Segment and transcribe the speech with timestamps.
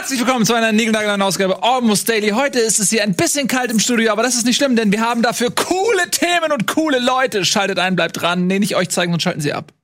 [0.00, 2.30] Herzlich willkommen zu einer niegelnagelneuen Ausgabe Almost Daily.
[2.30, 4.90] Heute ist es hier ein bisschen kalt im Studio, aber das ist nicht schlimm, denn
[4.92, 7.44] wir haben dafür coole Themen und coole Leute.
[7.44, 8.46] Schaltet ein, bleibt dran.
[8.46, 9.74] Nee, nicht euch zeigen, und schalten Sie ab.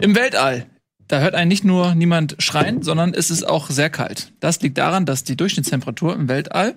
[0.00, 0.66] Im Weltall.
[1.08, 4.34] Da hört einen nicht nur niemand schreien, sondern es ist auch sehr kalt.
[4.40, 6.76] Das liegt daran, dass die Durchschnittstemperatur im Weltall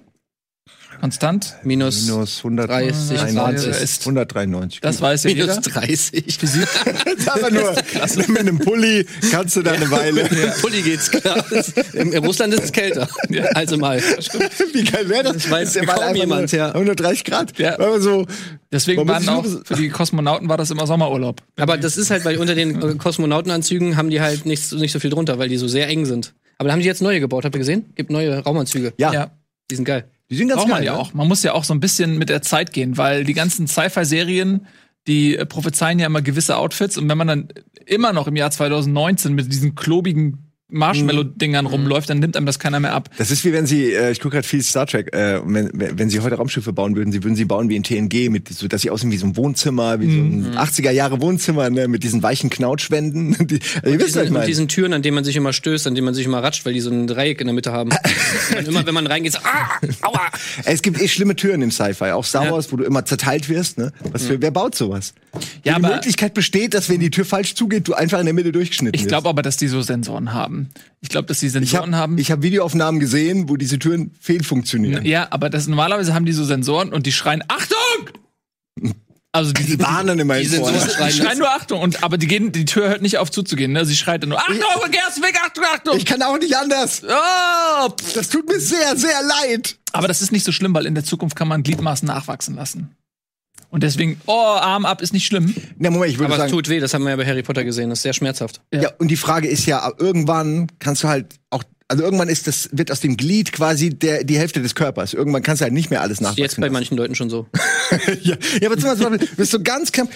[1.05, 3.67] konstant Minus, Minus 30 Grad 193.
[3.83, 4.01] ist.
[4.01, 4.81] 193.
[4.81, 5.61] Das weiß ja minus jeder.
[5.61, 6.37] 30.
[6.39, 6.67] Physik.
[7.27, 7.71] aber nur
[8.27, 10.25] mit einem Pulli kannst du da eine Weile.
[10.61, 11.45] Pulli geht's klar.
[11.93, 13.07] In, in Russland ist es kälter.
[13.53, 14.01] Also mal.
[14.73, 15.33] Wie geil wäre das?
[15.43, 16.71] Das weiß Der war kaum jemand, ja.
[16.71, 17.57] 130 Grad.
[17.59, 17.75] Ja.
[17.75, 18.25] Aber so,
[18.71, 21.41] Deswegen waren auch für die Kosmonauten war das immer Sommerurlaub.
[21.57, 24.91] Aber das ist halt, weil unter den äh, Kosmonautenanzügen haben die halt nicht, so- nicht
[24.91, 26.33] so viel drunter, weil die so sehr eng sind.
[26.57, 27.85] Aber da haben die jetzt neue gebaut, habt ihr gesehen?
[27.95, 28.93] Gibt neue Raumanzüge.
[28.97, 29.31] ja, Ja,
[29.69, 30.05] Die sind geil.
[30.29, 30.87] Die sind ganz braucht man geil.
[30.87, 30.99] ja ne?
[30.99, 31.13] auch.
[31.13, 34.67] Man muss ja auch so ein bisschen mit der Zeit gehen, weil die ganzen Sci-Fi-Serien,
[35.07, 37.47] die äh, prophezeien ja immer gewisse Outfits und wenn man dann
[37.85, 42.79] immer noch im Jahr 2019 mit diesen klobigen Marshmallow-Dingern rumläuft, dann nimmt einem das keiner
[42.79, 43.09] mehr ab.
[43.17, 46.09] Das ist wie wenn sie, äh, ich gucke gerade viel Star Trek, äh, wenn, wenn
[46.09, 48.81] sie heute Raumschiffe bauen würden, sie würden sie bauen wie in TNG, mit so, dass
[48.81, 50.43] sie aussehen wie so ein Wohnzimmer, wie Mhm.
[50.43, 53.35] so ein 80er Jahre Wohnzimmer, ne, mit diesen weichen Knautschwänden.
[53.47, 54.45] Die, also, ihr wisst, was ich meine.
[54.47, 56.73] diesen Türen, an denen man sich immer stößt, an denen man sich immer ratscht, weil
[56.73, 57.91] die so ein Dreieck in der Mitte haben.
[58.57, 59.69] und immer, wenn man reingeht, so, ah,
[60.01, 60.21] aua.
[60.65, 62.51] Es gibt eh schlimme Türen im Sci-Fi, auch Star Ja.
[62.51, 63.77] Wars, wo du immer zerteilt wirst.
[63.77, 63.91] Ne?
[64.11, 65.13] Was für, wer baut sowas?
[65.63, 68.25] Ja, Wo die aber- Möglichkeit besteht, dass wenn die Tür falsch zugeht, du einfach in
[68.25, 70.54] der Mitte durchgeschnitten Ich glaube aber, dass die so Sensoren haben.
[71.01, 72.17] Ich glaube, dass die ich Sensoren habe haben.
[72.17, 75.05] ich hab Videoaufnahmen gesehen, wo diese Türen fehlfunktionieren.
[75.05, 78.09] ja, aber das normalerweise haben die so Sensoren und die schreien Achtung!
[79.31, 82.53] Also die, Die warnen immer Die schreien Die schreien nur Achtung und aber die gehen,
[82.53, 83.73] die Tür hört nicht auf zuzugehen.
[83.73, 83.83] Ne?
[83.85, 84.55] Sie schreit dann nur Achtung,
[84.91, 85.97] geh aus dem Weg, Achtung, Achtung.
[85.97, 87.01] Ich kann auch nicht anders.
[87.03, 88.13] oh, pff.
[88.13, 89.75] Das tut mir sehr, sehr leid.
[89.91, 92.95] aber das ist nicht so schlimm, weil in der Zukunft kann man Gliedmaßen nachwachsen lassen.
[93.75, 95.53] Und deswegen, oh, Arm ab ist nicht schlimm.
[95.77, 96.51] Na, Moment, ich würde Aber es sagen.
[96.53, 97.89] tut weh, das haben wir ja bei Harry Potter gesehen.
[97.89, 98.61] Das ist sehr schmerzhaft.
[98.73, 98.89] ja.
[98.99, 102.89] und die Frage ist ja, irgendwann kannst du halt auch, also irgendwann ist das, wird
[102.89, 105.13] aus dem Glied quasi der, die Hälfte des Körpers.
[105.13, 106.41] Irgendwann kannst du halt nicht mehr alles nachwachsen.
[106.41, 106.73] Jetzt bei lassen.
[106.73, 107.47] manchen Leuten schon so.
[108.23, 108.37] ja.
[108.61, 110.07] ja, aber zum Beispiel, du bist so ganz knapp,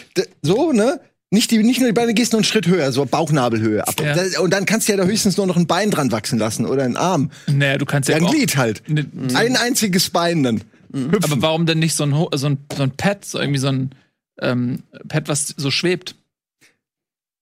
[0.41, 1.01] so, ne?
[1.31, 3.87] Nicht, die, nicht nur die Beine, gehst nur einen Schritt höher, so Bauchnabelhöhe.
[3.87, 4.01] Ab.
[4.01, 4.39] Ja.
[4.39, 6.83] Und dann kannst du ja da höchstens nur noch ein Bein dran wachsen lassen oder
[6.83, 7.29] einen Arm.
[7.45, 8.81] Naja, du kannst ja, Ja, ein auch, Glied halt.
[8.87, 9.05] Ne-
[9.35, 10.61] Ein einziges Bein dann.
[10.93, 11.23] Hüpfen.
[11.33, 13.67] Aber warum denn nicht so ein, Ho- so ein, so ein Pad, so irgendwie so
[13.67, 13.91] ein
[14.41, 16.15] ähm, Pad, was so schwebt?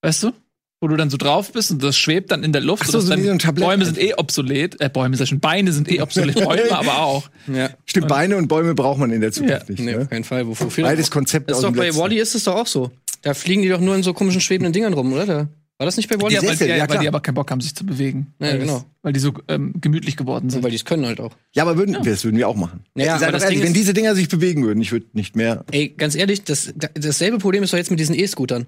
[0.02, 0.32] Weißt du?
[0.80, 2.84] Wo du dann so drauf bist und das schwebt dann in der Luft.
[2.86, 3.68] Ach so, so dann wie so ein Tablett.
[3.68, 4.80] Bäume sind eh obsolet.
[4.80, 6.36] Äh, Bäume, ich schon, Beine sind eh obsolet.
[6.44, 7.30] Bäume aber auch.
[7.52, 7.72] Ja.
[7.86, 9.70] Stimmt, Beine und Bäume braucht man in der Zukunft Ja.
[9.72, 9.80] nicht.
[9.80, 10.02] Nee, Ne?
[10.04, 10.46] auf keinen Fall.
[10.46, 11.96] Wofür Beides Das ist aus doch dem bei.
[11.96, 12.92] Wally ist es doch auch so.
[13.24, 15.26] Da fliegen die doch nur in so komischen schwebenden Dingern rum, oder?
[15.26, 15.48] Da,
[15.80, 16.34] war das nicht bei Wally?
[16.36, 18.34] Ja, weil, Sessel, ja, ja, weil die aber keinen Bock haben, sich zu bewegen.
[18.40, 18.74] Ja, weil genau.
[18.78, 20.64] Das, weil die so ähm, gemütlich geworden sind.
[20.64, 21.36] Weil die es können halt auch.
[21.54, 22.84] Ja, aber würden, das würden wir auch machen.
[22.96, 25.64] Ja, aber ehrlich, Ding wenn ist- diese Dinger sich bewegen würden, ich würde nicht mehr.
[25.72, 28.66] Ey, ganz ehrlich, das, da- dasselbe Problem ist doch jetzt mit diesen E-Scootern.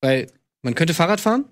[0.00, 0.26] Weil
[0.62, 1.44] man könnte Fahrrad fahren,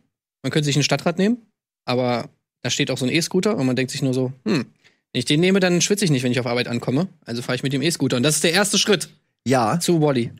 [0.42, 1.38] man könnte sich ein Stadtrad nehmen,
[1.84, 2.28] aber
[2.62, 4.66] da steht auch so ein E-Scooter und man denkt sich nur so, hm,
[5.12, 7.08] wenn ich den nehme, dann schwitze ich nicht, wenn ich auf Arbeit ankomme.
[7.24, 8.16] Also fahre ich mit dem E-Scooter.
[8.16, 9.10] Und das ist der erste Schritt
[9.46, 10.32] Ja, zu Wally.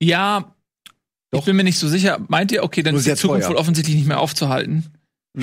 [0.00, 0.54] Ja,
[1.32, 2.18] ich bin mir nicht so sicher.
[2.28, 3.50] Meint ihr, okay, dann Nur ist die Zukunft teuer.
[3.50, 4.84] wohl offensichtlich nicht mehr aufzuhalten?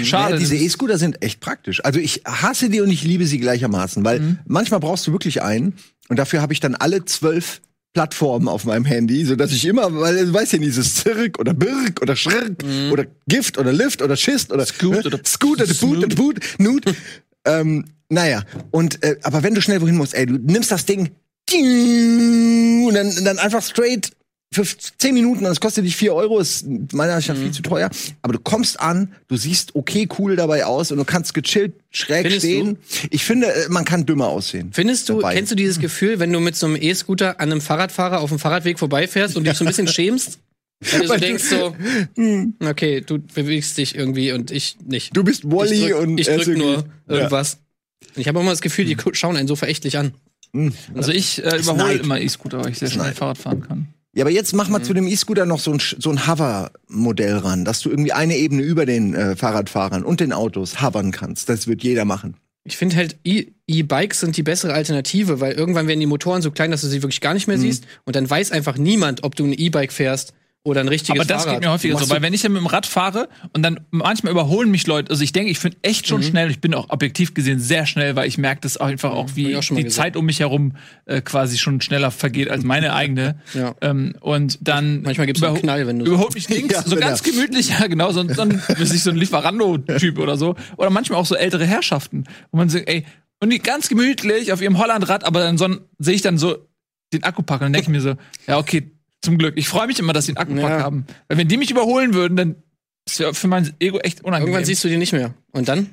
[0.03, 0.33] Schade.
[0.33, 1.83] Ja, diese E-Scooter sind echt praktisch.
[1.83, 4.39] Also ich hasse die und ich liebe sie gleichermaßen, weil Mhm.
[4.45, 5.73] manchmal brauchst du wirklich einen
[6.09, 7.59] und dafür habe ich dann alle zwölf
[7.94, 11.55] Plattformen auf meinem Handy, so dass ich immer, weil du weißt ja dieses Zirk oder
[11.55, 15.97] Birk oder Schrrk oder Gift oder Lift oder Schist oder Scoot oder Scoot oder Boot
[16.06, 16.83] oder Boot, Nut.
[17.45, 21.09] ähm, naja, und äh, aber wenn du schnell wohin musst, ey, du nimmst das Ding
[21.51, 24.11] und dann, dann einfach straight
[24.52, 27.42] für 10 Minuten, das kostet dich 4 Euro, ist meiner Ansicht nach Mhm.
[27.44, 27.90] viel zu teuer.
[28.24, 32.24] Aber du kommst an, du siehst okay cool dabei aus und du kannst gechillt schräg
[32.24, 32.78] Findest stehen.
[33.12, 34.72] Ich finde, äh, man kann dümmer aussehen.
[34.74, 35.36] Findest du, Dabei.
[35.36, 38.40] kennst du dieses Gefühl, wenn du mit so einem E-Scooter an einem Fahrradfahrer auf dem
[38.40, 40.40] Fahrradweg vorbeifährst und dich so ein bisschen schämst?
[40.81, 41.76] Weil du so du- denkst so,
[42.68, 45.16] okay, du bewegst dich irgendwie und ich nicht.
[45.16, 47.60] Du bist Wally ich drück, und ich drück nur irgendwas.
[48.16, 50.14] Und ich habe immer das Gefühl, die gu- schauen einen so verächtlich an.
[50.95, 53.13] Also ich äh, überhole immer E-Scooter, weil ich sehr schnell.
[53.13, 53.88] Fahrrad fahren kann.
[54.15, 57.63] Ja, aber jetzt mach mal zu dem E-Scooter noch so ein, so ein Hover-Modell ran,
[57.63, 61.47] dass du irgendwie eine Ebene über den äh, Fahrradfahrern und den Autos hovern kannst.
[61.50, 62.35] Das wird jeder machen.
[62.63, 66.51] Ich finde halt, E- E-Bikes sind die bessere Alternative, weil irgendwann werden die Motoren so
[66.51, 67.53] klein, dass du sie wirklich gar nicht Mhm.
[67.53, 67.85] mehr siehst.
[68.06, 70.33] Und dann weiß einfach niemand, ob du ein E-Bike fährst
[70.63, 71.61] oder ein richtiges Aber das Fahrrad.
[71.61, 74.31] geht mir häufiger so, weil wenn ich ja mit dem Rad fahre und dann manchmal
[74.33, 76.07] überholen mich Leute, also ich denke, ich bin echt Mhm.
[76.09, 79.29] schon schnell, ich bin auch objektiv gesehen sehr schnell, weil ich merke das einfach auch,
[79.29, 79.89] Hab wie auch die gesehen.
[79.89, 80.73] Zeit um mich herum
[81.06, 83.39] äh, quasi schon schneller vergeht als meine eigene.
[83.53, 83.73] Ja.
[83.81, 86.97] Ähm, und dann Manchmal gibt's einen Knall, wenn du so- überholt mich links, Ja, so
[86.97, 90.56] ganz er- gemütlich, ja genau, so, ein, weiß ich, so ein Lieferando-Typ oder so.
[90.77, 93.06] Oder manchmal auch so ältere Herrschaften, wo man sagt, ey,
[93.41, 95.69] Und die ganz gemütlich auf ihrem Hollandrad, aber dann so,
[96.00, 96.67] sehe ich dann so
[97.13, 98.15] den Akkupack und dann denke ich mir so,
[98.45, 98.91] ja, okay,
[99.21, 99.54] zum Glück.
[99.57, 100.83] Ich freue mich immer, dass sie einen Akkupack Ja.
[100.83, 101.06] haben.
[101.27, 102.56] Weil wenn die mich überholen würden, dann
[103.07, 104.48] ist ja für mein Ego echt unangenehm.
[104.54, 105.33] Irgendwann siehst du die nicht mehr.
[105.51, 105.89] Und dann?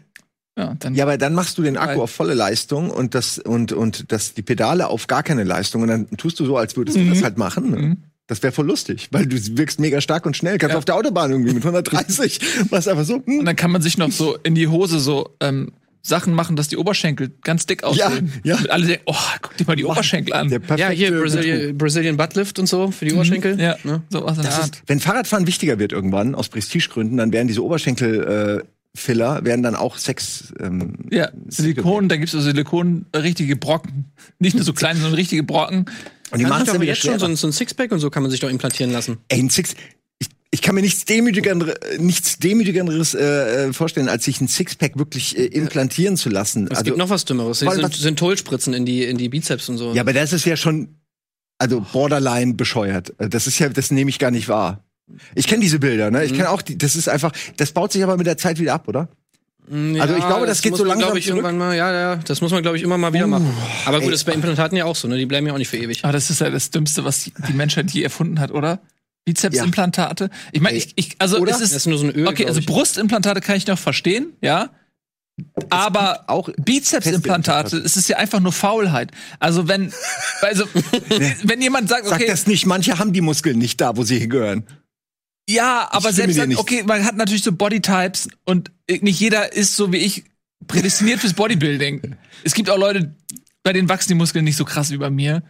[0.58, 3.72] ja, dann Ja, aber dann machst du den Akku auf volle Leistung und das und
[3.72, 6.96] und das die Pedale auf gar keine Leistung und dann tust du so, als würdest
[6.96, 7.10] du Mhm.
[7.10, 7.70] das halt machen.
[7.70, 7.76] Ne?
[7.78, 7.96] Mhm.
[8.28, 10.58] Das wäre voll lustig, weil du wirkst mega stark und schnell.
[10.58, 10.78] Kannst Ja.
[10.78, 12.40] auf der Autobahn irgendwie mit 130,
[12.70, 13.22] machst einfach so.
[13.24, 13.40] Hm.
[13.40, 15.72] Und dann kann man sich noch so in die Hose so ähm,
[16.06, 18.32] Sachen machen, dass die Oberschenkel ganz dick aussehen.
[18.44, 18.56] ja.
[18.56, 20.48] Und alle denken, oh, guck dir mal die Oberschenkel an.
[20.48, 21.10] Der perfekte Ja, hier.
[21.18, 23.60] Brazilian, Brazilian Buttlift und so für die Oberschenkel.
[23.60, 24.02] Ja, Ne?
[24.10, 24.74] so was in der Das Art.
[24.76, 28.68] ist, wenn Fahrradfahren wichtiger wird irgendwann aus Prestigegründen, dann werden diese Oberschenkel äh,
[28.98, 30.54] Filler werden dann auch Sex.
[30.58, 34.06] Ähm, Ja, Silikon, da gibt's so Silikon äh, richtige Brocken.
[34.38, 35.84] Nicht nur so kleine, sondern richtige Brocken.
[36.30, 38.22] und die machen es aber jetzt schon so ein, so ein Sixpack und so kann
[38.22, 39.18] man sich doch implantieren lassen.
[39.28, 39.74] Ey, ein Six.
[40.56, 45.36] Ich, kann mir nichts demütigeres, nichts demütigeres äh, äh, vorstellen, als sich ein Sixpack wirklich
[45.38, 46.68] äh, implantieren zu lassen.
[46.70, 47.64] Es gibt noch was Dümmeres.
[47.64, 49.92] weil Sind, Synthol-Spritzen in die, in die Bizeps und so.
[49.94, 50.96] ja, aber das ist ja schon,
[51.58, 53.12] also borderline bescheuert.
[53.18, 54.82] Äh, Das ist ja, das nehme ich gar nicht wahr.
[55.34, 56.24] Ich kenne diese Bilder, ne?
[56.24, 56.36] Ich Mhm.
[56.36, 58.88] kenne auch die, das ist einfach, das baut sich aber mit der Zeit wieder ab,
[58.88, 59.08] oder?
[59.70, 61.38] Ja, Also ich glaube, das geht muss so man, langsam glaub ich, zurück.
[61.44, 63.52] irgendwann mal, ja, ja, das muss man, glaube ich, immer mal wieder machen.
[63.84, 64.10] Aber gut, ey.
[64.12, 65.16] das ist bei Implantaten ja auch so, ne?
[65.18, 66.02] Die bleiben ja auch nicht für ewig.
[66.04, 68.80] Aber das ist ja das Dümmste, was die, die Menschheit je erfunden hat, oder?
[69.26, 70.30] Bizepsimplantate.
[70.52, 71.50] Ich meine, ich, ich, also Oder?
[71.52, 72.28] es Das ist, ist nur so ein Öl.
[72.28, 72.60] okay, also.
[72.62, 74.70] Brustimplantate kann ich noch verstehen, ja.
[75.68, 79.10] Aber auch Bizepsimplantate, es ist ja einfach nur Faulheit.
[79.38, 79.92] Also wenn,
[80.40, 80.64] also
[81.42, 84.18] wenn jemand sagt, Sag okay, das nicht, manche haben die Muskeln nicht da, wo sie
[84.18, 84.64] hingehören.
[85.48, 89.92] Ja, aber selbst dann, okay, man hat natürlich so Bodytypes und nicht jeder ist so
[89.92, 90.24] wie ich
[90.68, 92.16] prädestiniert fürs Bodybuilding.
[92.42, 93.14] Es gibt auch Leute,
[93.62, 95.42] bei denen wachsen die Muskeln nicht so krass wie bei mir.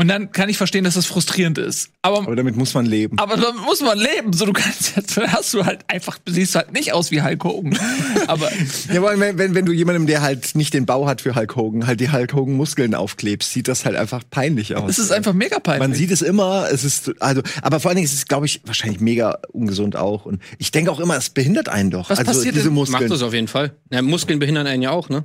[0.00, 1.90] Und dann kann ich verstehen, dass das frustrierend ist.
[2.02, 3.18] Aber, Aber damit muss man leben.
[3.18, 4.32] aber da muss man leben.
[4.32, 7.76] So, du kannst jetzt, hast du halt einfach, siehst halt nicht aus wie Hulk Hogan.
[8.28, 8.48] Aber
[8.92, 11.56] Ja, aber wenn, wenn, wenn du jemandem, der halt nicht den Bau hat für Hulk
[11.56, 14.88] Hogan, halt die Hulk Hogan Muskeln aufklebst, sieht das halt einfach peinlich aus.
[14.90, 15.88] es ist einfach mega peinlich.
[15.88, 18.60] Man sieht es immer, es ist, also, aber vor allen Dingen ist es, glaube ich,
[18.66, 20.26] wahrscheinlich mega ungesund auch.
[20.26, 22.08] Und ich denke auch immer, es behindert einen doch.
[22.08, 23.10] Was also passiert diese denn- Macht Muskeln.
[23.10, 23.72] das auf jeden Fall.
[23.90, 25.24] Ja, Muskeln behindern einen ja auch, ne?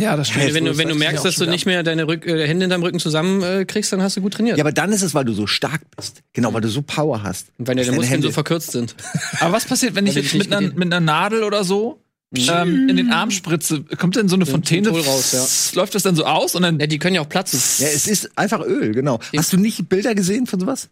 [0.00, 0.54] Ja, das stimmt.
[0.54, 2.64] wenn so du, wenn du merkst, ja dass du nicht mehr deine Rück äh, Hände
[2.64, 4.56] in deinem Rücken zusammen äh, kriegst, dann hast du gut trainiert.
[4.58, 6.22] Ja, aber dann ist es, weil du so stark bist.
[6.32, 7.48] Genau, weil du so Power hast.
[7.58, 8.94] Und wenn deine Deine Muskeln Hände- so verkürzt sind.
[9.40, 12.00] Aber was passiert, wenn ich Weil jetzt mit einer, mit einer Nadel oder so
[12.34, 13.82] ähm, in den Arm spritze?
[13.98, 14.88] Kommt denn so eine Fontäne?
[14.88, 17.60] Raus, Läuft das dann so aus und dann Ja, die können ja auch platzen.
[17.78, 19.20] Ja, es ist einfach Öl, genau.
[19.36, 20.88] Hast du nicht Bilder gesehen von sowas?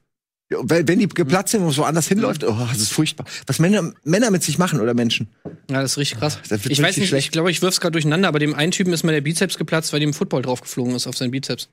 [0.53, 3.25] Ja, Wenn wenn die geplatzt sind und so anders hinläuft, oh, das ist furchtbar.
[3.47, 5.29] Was Männer, Männer mit sich machen oder Menschen.
[5.71, 6.39] Ja, das ist richtig krass.
[6.49, 7.27] Das Ich weiß richtig nicht, schlecht.
[7.27, 9.93] ich glaube, ich wirf's gerade durcheinander, aber dem einen Typen ist mal der Bizeps geplatzt,
[9.93, 11.69] weil dem Football draufgeflogen ist auf seinen Bizeps.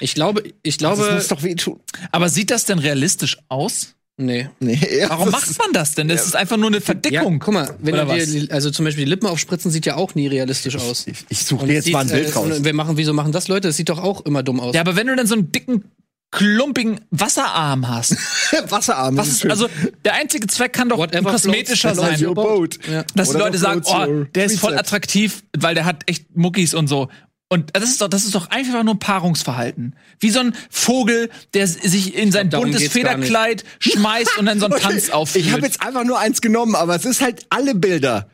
[0.00, 1.80] Ich glaube, ich das glaube, muss doch wehtun.
[2.12, 3.94] Aber sieht das denn realistisch aus?
[4.16, 4.48] nee.
[4.60, 6.06] Nee, ja, Warum das macht man das denn?
[6.08, 7.40] Das ist einfach nur eine Ja, Verdickung.
[7.40, 10.14] guck mal, wenn Oder du dir, also zum Beispiel die Lippen aufspritzen, sieht ja auch
[10.14, 11.06] nie realistisch aus.
[11.08, 12.62] Ich, ich suche Und mir jetzt sieht, mal ein Bild äh, raus.
[12.62, 13.68] Wir machen, wieso machen das Leute?
[13.68, 14.74] Das sieht doch auch immer dumm aus.
[14.74, 15.84] Ja, aber wenn du dann so einen dicken,
[16.34, 18.16] klumpigen Wasserarm hast,
[18.68, 19.16] Wasserarm.
[19.16, 19.68] was ist, also
[20.04, 22.22] der einzige Zweck kann doch ein Whatever kosmetischer sein.
[22.24, 22.78] your boat.
[22.90, 23.04] Ja.
[23.14, 26.88] Dass die Leute sagen, oh, der ist voll attraktiv, weil der hat echt Muckis und
[26.88, 27.08] so.
[27.48, 29.94] Und das ist doch, das ist doch einfach nur ein Paarungsverhalten.
[30.18, 32.90] Wie so ein Vogel, der sich in sein darum buntes.
[32.90, 35.46] Federkleid schmeißt und dann so einen Tanz aufführt.
[35.46, 38.28] Ich habe jetzt einfach nur eins genommen, aber es ist halt alle Bilder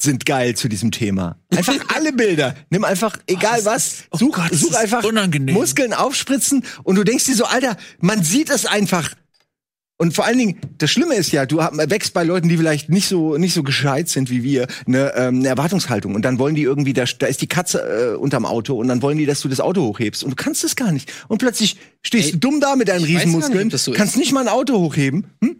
[0.00, 1.36] sind geil zu diesem Thema.
[1.54, 2.54] Einfach alle Bilder.
[2.70, 5.54] Nimm einfach, egal was, such, Gott, das such ist einfach unangenehm.
[5.54, 9.14] Muskeln aufspritzen und du denkst dir so, Alter, man sieht es einfach.
[10.00, 13.08] Und vor allen Dingen, das Schlimme ist ja, du wächst bei Leuten, die vielleicht nicht
[13.08, 16.14] so nicht so gescheit sind wie wir, eine, ähm, eine Erwartungshaltung.
[16.14, 19.02] Und dann wollen die irgendwie, da, da ist die Katze äh, unterm Auto und dann
[19.02, 20.22] wollen die, dass du das Auto hochhebst.
[20.22, 21.12] Und du kannst es gar nicht.
[21.26, 23.98] Und plötzlich stehst Ey, du dumm da mit deinen nicht, Riesenmuskeln, das so ist.
[23.98, 25.26] kannst nicht mal ein Auto hochheben.
[25.42, 25.56] Hm?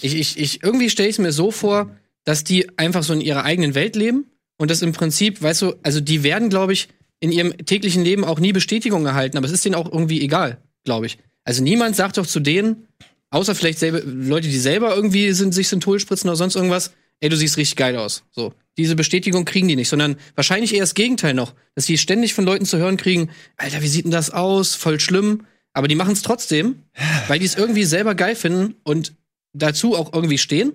[0.00, 1.90] Ich, ich, ich, irgendwie stelle ich es mir so vor,
[2.24, 4.26] dass die einfach so in ihrer eigenen Welt leben
[4.58, 6.88] und das im Prinzip, weißt du, also die werden, glaube ich,
[7.20, 10.58] in ihrem täglichen Leben auch nie Bestätigung erhalten, aber es ist denen auch irgendwie egal,
[10.84, 11.18] glaube ich.
[11.44, 12.88] Also niemand sagt doch zu denen,
[13.30, 17.28] außer vielleicht selber, Leute, die selber irgendwie sind, sich Synthol spritzen oder sonst irgendwas, ey,
[17.28, 18.24] du siehst richtig geil aus.
[18.30, 18.52] So.
[18.76, 22.44] Diese Bestätigung kriegen die nicht, sondern wahrscheinlich eher das Gegenteil noch, dass die ständig von
[22.44, 24.74] Leuten zu hören kriegen, Alter, wie sieht denn das aus?
[24.74, 25.46] Voll schlimm.
[25.74, 26.82] Aber die machen es trotzdem,
[27.28, 29.14] weil die es irgendwie selber geil finden und
[29.52, 30.72] dazu auch irgendwie stehen.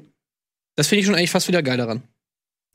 [0.78, 2.04] Das finde ich schon eigentlich fast wieder geil daran.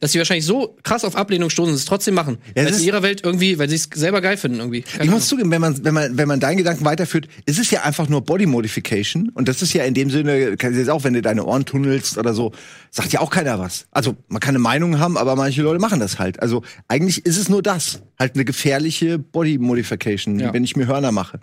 [0.00, 2.38] Dass sie wahrscheinlich so krass auf Ablehnung stoßen und es trotzdem machen.
[2.56, 4.82] Ja, weil in ihrer Welt irgendwie, weil sie es selber geil finden irgendwie.
[4.82, 7.70] Keine Ich muss zugeben, wenn man, wenn man, wenn man deinen Gedanken weiterführt, ist es
[7.70, 9.28] ja einfach nur Body Modification.
[9.28, 11.64] Und das ist ja in dem Sinne, kannst du jetzt auch, wenn du deine Ohren
[11.64, 12.50] tunnelst oder so,
[12.90, 13.86] sagt ja auch keiner was.
[13.92, 16.42] Also, man kann eine Meinung haben, aber manche Leute machen das halt.
[16.42, 18.02] Also, eigentlich ist es nur das.
[18.18, 20.52] Halt eine gefährliche Body Modification, Ja.
[20.52, 21.38] wenn ich mir Hörner mache.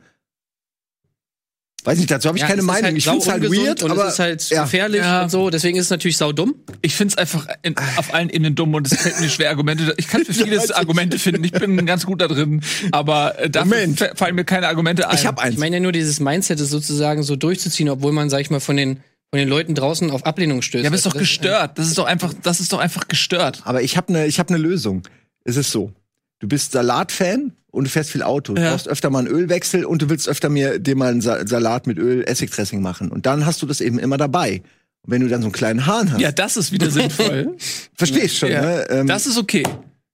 [1.85, 2.83] Weiß nicht, dazu habe ich Ja, keine es Meinung.
[2.83, 4.63] Halt ich finde es halt weird, und aber es ist halt ja.
[4.63, 5.23] gefährlich Ja.
[5.23, 5.49] und so.
[5.49, 6.55] Deswegen ist es natürlich saudumm.
[6.81, 9.93] Ich find's einfach in, auf allen Ebenen dumm und es fällt mir schwer, Argumente.
[9.97, 11.43] Ich kann für vieles Argumente finden.
[11.43, 14.11] Ich bin ganz gut da drin, aber äh, dafür Moment.
[14.15, 15.15] fallen mir keine Argumente ein.
[15.15, 15.53] ich habe eins.
[15.53, 18.59] Ich meine ja nur dieses Mindset ist sozusagen so durchzuziehen, obwohl man, sag ich mal,
[18.59, 18.97] von den,
[19.29, 20.83] von den Leuten draußen auf Ablehnung stößt.
[20.83, 21.77] ja, aber ist doch Das- gestört.
[21.79, 23.61] Das ist doch einfach, das ist doch einfach gestört.
[23.63, 25.03] Aber ich habe eine ich hab ne Lösung.
[25.45, 25.93] Es ist so.
[26.39, 28.53] Du bist Salatfan und du fährst viel Auto.
[28.53, 28.71] Du Ja.
[28.71, 31.87] brauchst öfter mal einen Ölwechsel und du willst öfter mir dir mal einen Sa Salat
[31.87, 33.09] mit Öl Essigdressing machen.
[33.09, 34.61] Und dann hast du das eben immer dabei.
[35.03, 37.55] Und wenn du dann so einen kleinen Hahn hast, Ja, das ist wieder sinnvoll.
[37.95, 38.61] verstehst schon, Ja.
[38.61, 38.85] ne?
[38.89, 39.63] Ähm, Das ist okay.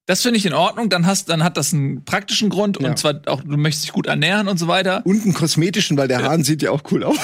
[0.07, 0.89] Das finde ich in Ordnung.
[0.91, 2.89] Dann hast, dann hat das einen praktischen Grund Ja.
[2.89, 5.01] und zwar auch, du möchtest dich gut ernähren und so weiter.
[5.05, 7.17] und einen kosmetischen, weil der Hahn sieht ja auch cool aus.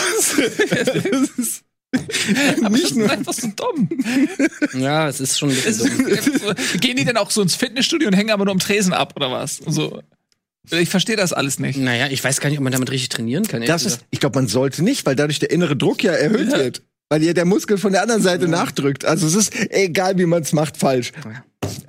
[0.70, 0.88] das
[1.38, 1.64] ist
[2.64, 3.90] Aber nicht das nur ist einfach so dumm.
[4.74, 5.92] Ja, es ist schon ein bisschen
[6.40, 6.56] dumm.
[6.80, 9.30] gehen die denn auch so ins Fitnessstudio und hängen aber nur am Tresen ab oder
[9.32, 9.60] was?
[9.60, 10.02] Und So.
[10.70, 11.78] Ich verstehe das alles nicht.
[11.80, 13.62] Naja, ich weiß gar nicht, ob man damit richtig trainieren kann.
[13.66, 16.58] Das ist, ich glaube, man sollte nicht, weil dadurch der innere Druck ja erhöht Ja.
[16.60, 16.84] wird.
[17.10, 19.04] Weil ja der Muskel von der anderen Seite nachdrückt.
[19.04, 21.12] Also es ist egal, wie man es macht, falsch.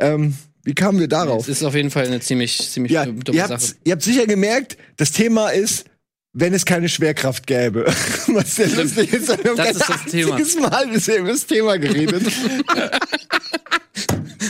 [0.00, 1.42] Ähm, wie kamen wir darauf?
[1.46, 3.74] Es ist auf jeden Fall eine ziemlich, ziemlich Ja, dumme ihr Sache.
[3.84, 5.84] ihr habt sicher gemerkt, das Thema ist,
[6.32, 7.84] wenn es keine Schwerkraft gäbe.
[8.28, 10.70] Was sehr lustig ist, wir haben Das kein ist das Thema.
[10.70, 12.22] Mal bisher über das Thema geredet.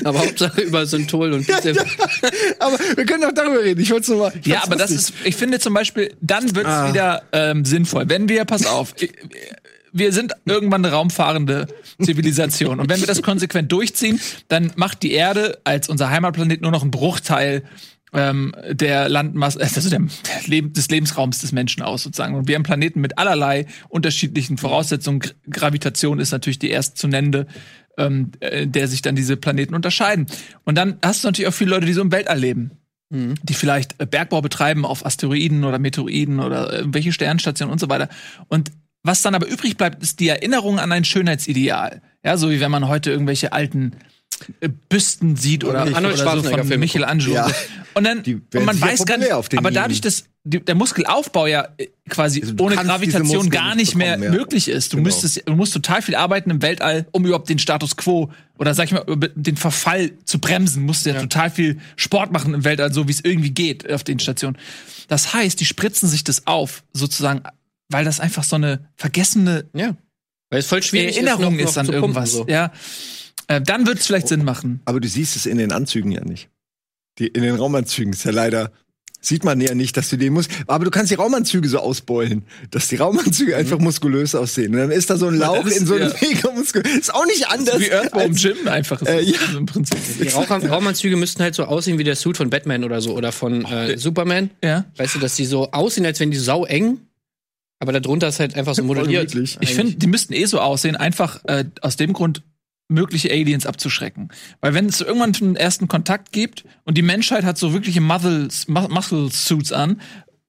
[0.04, 1.78] Aber Hauptsache über Synthol und Bizep.
[2.58, 3.80] aber wir können auch darüber reden.
[3.80, 4.32] Ich wollte es nur mal.
[4.44, 5.14] Ja, aber das lustig.
[5.16, 6.88] ist, ich finde zum Beispiel, dann wird's Ah.
[6.88, 8.08] wieder ähm, sinnvoll.
[8.08, 8.94] Wenn wir, pass auf,
[9.92, 11.66] wir sind irgendwann eine raumfahrende
[12.00, 12.80] Zivilisation.
[12.80, 16.82] Und wenn wir das konsequent durchziehen, dann macht die Erde als unser Heimatplanet nur noch
[16.82, 17.62] einen Bruchteil
[18.14, 20.08] ähm, der Landmasse, äh, also der, der
[20.46, 22.34] Leb des Lebensraums des Menschen aus sozusagen.
[22.34, 25.20] Und wir haben Planeten mit allerlei unterschiedlichen Voraussetzungen.
[25.20, 27.46] Gra Gravitation ist natürlich die erst zu nennende,
[27.98, 30.26] ähm, äh, der sich dann diese Planeten unterscheiden.
[30.64, 32.72] Und dann hast du natürlich auch viele Leute, die so im Weltall leben
[33.12, 38.08] die vielleicht äh, Bergbau betreiben auf Asteroiden oder Meteoroiden oder irgendwelche Sternstationen und so weiter.
[38.48, 38.72] Und
[39.02, 42.00] was dann aber übrig bleibt, ist die Erinnerung an ein Schönheitsideal.
[42.24, 43.92] Ja, so wie wenn man heute irgendwelche alten
[44.88, 47.34] Büsten sieht oder, Arnold oder so von Michelangelo.
[47.34, 47.50] Ja.
[47.94, 51.68] Und dann und man weiß gar nicht, auf den aber dadurch, dass der Muskelaufbau ja
[51.76, 54.40] äh, quasi Also ohne Gravitation gar nicht mehr bekommen, ja.
[54.40, 54.92] möglich ist.
[54.92, 55.06] Du Genau.
[55.06, 58.86] müsstest, du musst total viel arbeiten im Weltall, um überhaupt den Status quo oder sag
[58.86, 60.84] ich mal über den Verfall zu bremsen.
[60.84, 64.02] Musst du ja, total viel Sport machen im Weltall, so wie es irgendwie geht auf
[64.02, 64.58] den Stationen.
[65.08, 67.42] Das heißt, die spritzen sich das auf, sozusagen,
[67.88, 69.96] weil das einfach so eine vergessene Ja.
[70.50, 72.32] Weil es voll schwierig Erinnerung ist, noch, ist an noch zu pumpen, irgendwas.
[72.32, 72.46] so.
[72.48, 72.72] Ja,
[73.56, 74.80] äh, dann wird es vielleicht Sinn machen.
[74.84, 76.48] Aber du siehst es in den Anzügen ja nicht.
[77.18, 78.72] Die, in den Raumanzügen ist ja leider,
[79.20, 80.50] sieht man ja nicht, dass du den musst.
[80.66, 84.72] Aber du kannst die Raumanzüge so ausbeulen, dass die Raumanzüge einfach muskulös aussehen.
[84.74, 85.70] Und dann ist da so ein Lauch Mhm.
[85.72, 86.28] in so einem ja.
[86.28, 86.96] mega muskulös.
[86.96, 87.78] Ist auch nicht anders.
[87.80, 89.02] Wie Earthworm Jim einfach.
[89.02, 89.38] Äh, ja.
[89.56, 89.98] Im Prinzip.
[90.20, 93.64] Die Raumanzüge müssten halt so aussehen wie der Suit von Batman oder so oder von
[93.64, 94.50] äh, Superman.
[94.64, 94.86] Ja.
[94.96, 96.98] Weißt du, dass die so aussehen, als wenn die sau eng,
[97.78, 99.34] aber darunter ist halt einfach so modelliert.
[99.34, 102.42] Ich finde, die müssten eh so aussehen, einfach äh, aus dem Grund
[102.92, 104.28] mögliche Aliens abzuschrecken.
[104.60, 108.68] Weil wenn es irgendwann einen ersten Kontakt gibt und die Menschheit hat so wirkliche Muscles,
[108.68, 110.00] Muscle Suits an,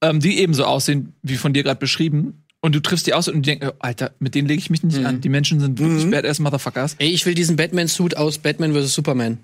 [0.02, 3.44] ähm, die ebenso aussehen, wie von dir gerade beschrieben, und du triffst die aus und
[3.46, 5.06] denken, oh, Alter, mit denen lege ich mich nicht Mhm.
[5.06, 5.20] an.
[5.20, 6.96] Die Menschen sind wirklich badass Motherfuckers.
[6.98, 8.94] Ey, ich will diesen Batman-Suit aus Batman vs.
[8.94, 9.38] Superman.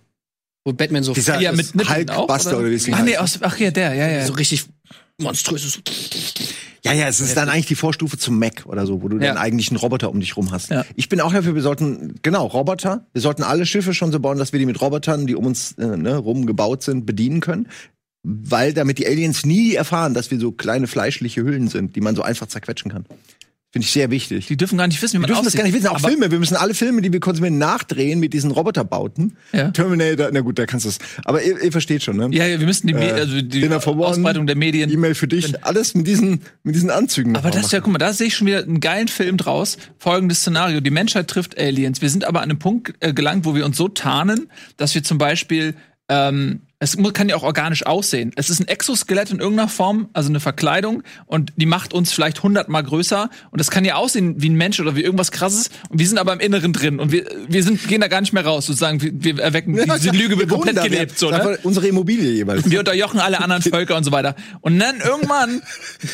[0.64, 3.16] Wo Batman so Dieser- Ja, ist, mit Nippeln auch, Hulkbuster oder wie es Ach nee,
[3.18, 4.26] aus, ach ja, der, ja, ja.
[4.26, 4.64] so richtig
[5.20, 5.80] monströses.
[6.82, 9.28] Ja, ja, es ist dann eigentlich die Vorstufe zum Mac oder so, wo du Ja.
[9.28, 10.70] dann eigentlich einen Roboter um dich rum hast.
[10.70, 10.84] Ja.
[10.96, 13.06] Ich bin auch dafür, wir sollten, genau, Roboter.
[13.12, 15.72] Wir sollten alle Schiffe schon so bauen, dass wir die mit Robotern, die um uns
[15.72, 17.68] äh, ne, rum gebaut sind, bedienen können.
[18.22, 22.14] Weil damit die Aliens nie erfahren, dass wir so kleine fleischliche Hüllen sind, die man
[22.14, 23.06] so einfach zerquetschen kann.
[23.72, 24.46] Finde ich sehr wichtig.
[24.46, 25.60] Die dürfen gar nicht wissen, wie man dürfen das aussieht.
[25.60, 25.86] gar nicht wissen.
[25.86, 26.28] Auch Aber- Filme.
[26.32, 29.36] Wir müssen alle Filme, die wir konsumieren, nachdrehen mit diesen Roboterbauten.
[29.52, 29.70] Ja.
[29.70, 30.98] Terminator, na gut, da kannst du es.
[31.24, 32.28] Aber ihr, ihr versteht schon, ne?
[32.32, 34.90] Ja, ja, wir müssen die, Me- Äh, also die Dinner for One, Ausbreitung der Medien.
[34.90, 35.64] E-Mail für dich.
[35.64, 37.36] Alles mit diesen, mit diesen Anzügen.
[37.36, 39.78] Aber das ist ja, guck mal, da sehe ich schon wieder einen geilen Film draus.
[39.98, 40.80] Folgendes Szenario.
[40.80, 42.02] Die Menschheit trifft Aliens.
[42.02, 44.48] Wir sind aber an einem Punkt äh, gelangt, wo wir uns so tarnen,
[44.78, 45.74] dass wir zum Beispiel,
[46.08, 48.32] ähm, es kann ja auch organisch aussehen.
[48.36, 52.42] Es ist ein Exoskelett in irgendeiner Form, also eine Verkleidung, und die macht uns vielleicht
[52.42, 53.28] hundertmal größer.
[53.50, 55.68] Und das kann ja aussehen wie ein Mensch oder wie irgendwas krasses.
[55.90, 56.98] Und wir sind aber im Inneren drin.
[56.98, 59.02] Und wir, wir sind, gehen da gar nicht mehr raus, sozusagen.
[59.02, 60.84] Wir, wir erwecken, diese Lüge wird komplett da.
[60.84, 61.58] gelebt, so, ne?
[61.64, 62.70] Unsere Immobilie jeweils.
[62.70, 64.34] Wir unterjochen alle anderen Völker und so weiter.
[64.62, 65.60] Und dann irgendwann,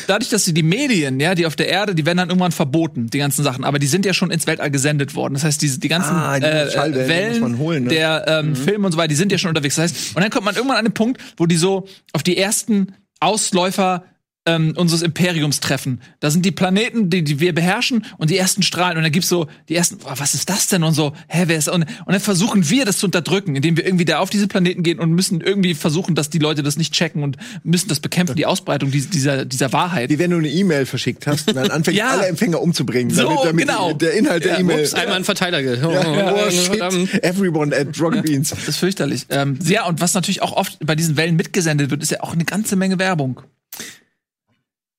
[0.07, 3.09] dadurch, dass sie die Medien, ja, die auf der Erde, die werden dann irgendwann verboten,
[3.09, 3.63] die ganzen Sachen.
[3.63, 5.35] Aber die sind ja schon ins Weltall gesendet worden.
[5.35, 7.89] Das heißt, die, die ganzen Ah, die äh, die Wellen holen, ne?
[7.89, 9.75] der ähm, Filme und so weiter, die sind ja schon unterwegs.
[9.75, 12.37] Das heißt, und dann kommt man irgendwann an den Punkt, wo die so auf die
[12.37, 14.03] ersten Ausläufer
[14.47, 16.01] ähm, unseres Imperiums treffen.
[16.19, 18.97] Da sind die Planeten, die, die wir beherrschen und die ersten Strahlen.
[18.97, 20.81] Und dann gibt's so die ersten, oh, was ist das denn?
[20.83, 23.85] Und so, hä, wer ist und, und dann versuchen wir das zu unterdrücken, indem wir
[23.85, 26.93] irgendwie da auf diese Planeten gehen und müssen irgendwie versuchen, dass die Leute das nicht
[26.93, 30.09] checken und müssen das bekämpfen, die Ausbreitung dieser, dieser, dieser Wahrheit.
[30.09, 32.09] Wie wenn du eine E-Mail verschickt hast und dann anfängst, Ja.
[32.11, 33.13] alle Empfänger umzubringen.
[33.13, 33.93] So, genau.
[33.93, 34.81] der Inhalt der Ja, E-Mail.
[34.81, 35.57] ups, Einmal einen Verteiler.
[35.59, 36.61] Oh, Ja, oh, oh, shit.
[36.77, 37.23] verdammt.
[37.23, 38.49] Everyone at Rocket Beans.
[38.51, 39.25] Das ist fürchterlich.
[39.29, 42.33] Ähm, ja, und was natürlich auch oft bei diesen Wellen mitgesendet wird, ist ja auch
[42.33, 43.41] eine ganze Menge Werbung.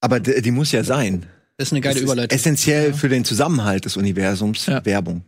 [0.01, 1.27] Aber die, muss ja sein.
[1.57, 2.37] Das ist eine geile Das Überleitung.
[2.37, 4.85] Essentiell für den Zusammenhalt des Universums Ja.
[4.85, 5.25] Werbung.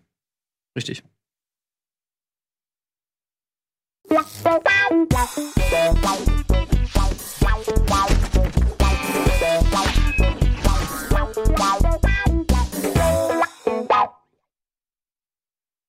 [0.77, 1.03] Richtig.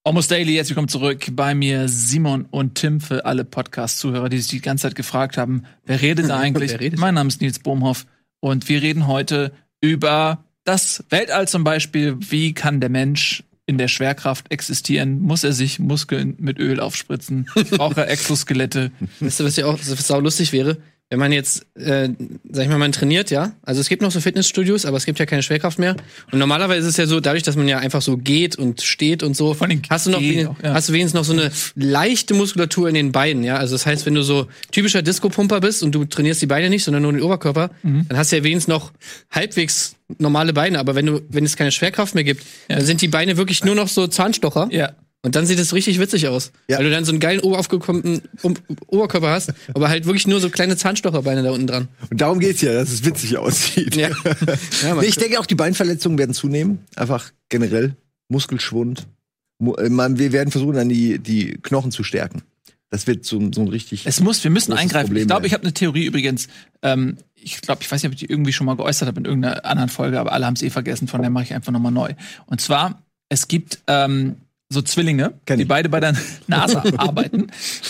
[0.04, 4.48] Almost Daily, jetzt willkommen zurück bei mir Simon und Tim für alle Podcast-Zuhörer, die sich
[4.50, 6.80] die ganze Zeit gefragt haben, wer redet da eigentlich?
[6.80, 7.00] Redet?
[7.00, 8.06] mein Name ist Nils Bohmhoff
[8.42, 12.18] und wir reden heute über das Weltall zum Beispiel.
[12.20, 15.22] Wie kann der Mensch in der Schwerkraft existieren?
[15.22, 17.48] Muss er sich Muskeln mit Öl aufspritzen?
[17.72, 18.92] Braucht er Exoskelette?
[19.22, 20.78] Weißt du, was ja auch was sau lustig wäre?
[21.12, 22.08] Wenn man jetzt, äh,
[22.52, 23.52] sag ich mal, man trainiert, ja.
[23.64, 25.98] Also es gibt noch so Fitnessstudios, aber es gibt ja keine Schwerkraft mehr.
[26.32, 29.22] Und normalerweise ist es ja so, dadurch, dass man ja einfach so geht und steht
[29.22, 29.56] und so,
[29.90, 30.74] hast du noch, wen- auch, ja.
[30.74, 33.58] hast du wenigstens noch so eine leichte Muskulatur in den Beinen, ja.
[33.58, 36.86] Also das heißt, wenn du so typischer Disco-Pumper bist und du trainierst die Beine nicht,
[36.86, 38.06] sondern nur den Oberkörper, Mhm.
[38.08, 38.94] dann hast du ja wenigstens noch
[39.32, 40.80] halbwegs normale Beine.
[40.80, 43.76] Aber wenn du, wenn es keine Schwerkraft mehr gibt, dann sind die Beine wirklich nur
[43.76, 44.70] noch so Zahnstocher.
[44.72, 44.94] Ja.
[45.24, 46.52] Und dann sieht es richtig witzig aus.
[46.68, 46.78] Ja.
[46.80, 48.56] Weil du dann so einen geilen oberaufgekommenen um
[48.88, 51.88] Oberkörper hast, aber halt wirklich nur so kleine Zahnstocherbeine da unten dran.
[52.10, 53.96] Und darum geht's ja, dass es witzig aussieht.
[53.96, 54.10] Ja.
[54.84, 56.80] ja Nee, ich denke auch, die Beinverletzungen werden zunehmen.
[56.96, 57.96] Einfach generell.
[58.30, 59.06] Muskelschwund.
[59.60, 62.42] Mu- äh, man- Wir werden versuchen, dann die, die Knochen zu stärken.
[62.90, 64.06] Das wird so, so ein richtig.
[64.06, 65.08] Es muss, wir müssen eingreifen.
[65.08, 66.48] Problem ich glaube, ich habe eine Theorie übrigens.
[66.82, 69.26] Ähm, ich glaube, ich weiß nicht, ob ich die irgendwie schon mal geäußert habe in
[69.26, 71.92] irgendeiner anderen Folge, aber alle haben es eh vergessen, von der mache ich einfach nochmal
[71.94, 72.14] neu.
[72.48, 74.36] Und zwar, es gibt ähm,
[74.72, 75.68] so Zwillinge, Kenn die ich.
[75.68, 76.16] beide bei der
[76.48, 77.48] NASA arbeiten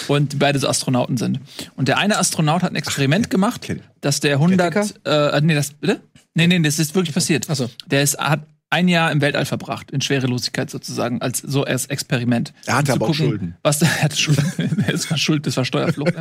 [0.07, 1.39] und die beide so Astronauten sind.
[1.75, 3.67] Und der eine Astronaut hat ein Experiment gemacht,
[4.01, 6.01] dass der 100, äh, nee, das, bitte?
[6.33, 7.45] Nee, nee, das ist wirklich passiert.
[7.49, 7.69] Ach so.
[7.87, 12.53] Der ist, hat ein Jahr im Weltall verbracht, in Schwerelosigkeit sozusagen, als so als Experiment.
[12.65, 13.55] Er hatte Um aber auch Schulden.
[13.63, 14.83] Was der er hatte Schulden.
[14.87, 16.13] das war Schuld, das war Steuerflucht.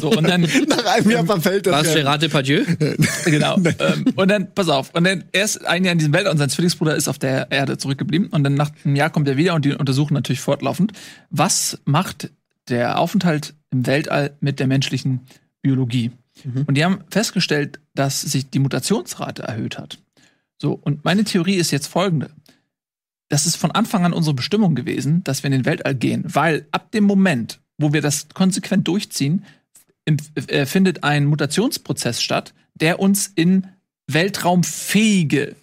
[0.00, 1.72] so, und dann, Nach einem Jahr verfällt das.
[1.72, 1.94] war es.
[1.94, 2.64] Gerard Depardieu?
[3.24, 3.56] genau.
[3.56, 6.48] ähm, und dann, pass auf, und dann erst ein Jahr in diesem Weltall und sein
[6.48, 8.28] Zwillingsbruder ist auf der Erde zurückgeblieben.
[8.28, 10.92] Und dann nach einem Jahr kommt er wieder und die untersuchen natürlich fortlaufend,
[11.30, 12.30] was macht
[12.68, 15.20] der Aufenthalt im Weltall mit der menschlichen
[15.60, 16.12] Biologie.
[16.66, 19.98] Und die haben festgestellt, dass sich die Mutationsrate erhöht hat.
[20.58, 22.30] So, und meine Theorie ist jetzt folgende.
[23.28, 26.66] Das ist von Anfang an unsere Bestimmung gewesen, dass wir in den Weltall gehen, weil
[26.70, 29.44] ab dem Moment, wo wir das konsequent durchziehen,
[30.04, 33.66] in, äh, findet ein Mutationsprozess statt, der uns in
[34.06, 35.56] weltraumfähige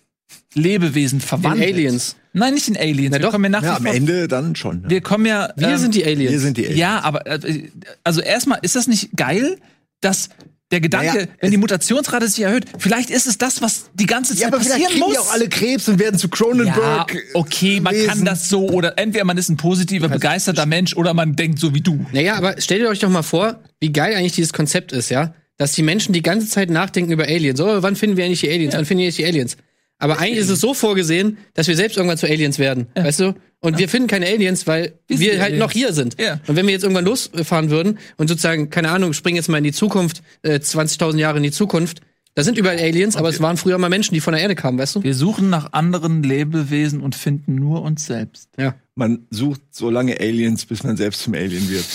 [0.54, 1.74] Lebewesen verwandelt.
[1.74, 2.16] Aliens.
[2.34, 3.12] Nein, nicht in Aliens.
[3.12, 3.32] Na wir doch.
[3.32, 4.90] kommen ja nach Ja, am Ende dann schon.
[4.90, 5.54] Wir kommen ja.
[5.56, 6.32] Wir ähm, sind die Aliens.
[6.32, 6.80] Wir sind die Aliens.
[6.80, 7.70] ja, aber äh,
[8.04, 9.58] also erstmal ist das nicht geil,
[10.02, 10.30] dass
[10.74, 14.34] der Gedanke, Naja, wenn die Mutationsrate sich erhöht, vielleicht ist es das, was die ganze
[14.34, 15.14] Zeit Ja, aber vielleicht passieren kriegen muss.
[15.14, 17.18] die auch alle Krebs und werden zu ja, Cronenberg.
[17.34, 21.36] okay, man kann das so oder entweder man ist ein positiver, begeisterter Mensch oder man
[21.36, 22.06] denkt so wie du.
[22.12, 25.34] Naja, aber stellt euch doch mal vor, wie geil eigentlich dieses Konzept ist, ja?
[25.58, 27.60] Dass die Menschen die ganze Zeit nachdenken über Aliens.
[27.60, 28.74] So, wann finden wir eigentlich die Aliens?
[28.74, 29.58] Wann finden wir eigentlich die Aliens?
[30.04, 32.88] Aber eigentlich ist es so vorgesehen, dass wir selbst irgendwann zu Aliens werden.
[32.94, 33.36] Weißt du?
[33.62, 35.60] Und wir finden keine Aliens, weil Wir wir, halt Aliens.
[35.60, 36.20] noch hier sind.
[36.20, 36.42] Ja.
[36.46, 39.64] Und wenn wir jetzt irgendwann losfahren würden und sozusagen, keine Ahnung, springen jetzt mal in
[39.64, 42.02] die Zukunft, äh, 20.000 Jahre in die Zukunft,
[42.36, 44.78] da sind überall Aliens, aber es waren früher mal Menschen, die von der Erde kamen,
[44.78, 45.04] weißt du?
[45.04, 48.50] Wir suchen nach anderen Lebewesen und finden nur uns selbst.
[48.60, 48.76] Ja.
[48.96, 51.86] Man sucht so lange Aliens, bis man selbst zum Alien wird.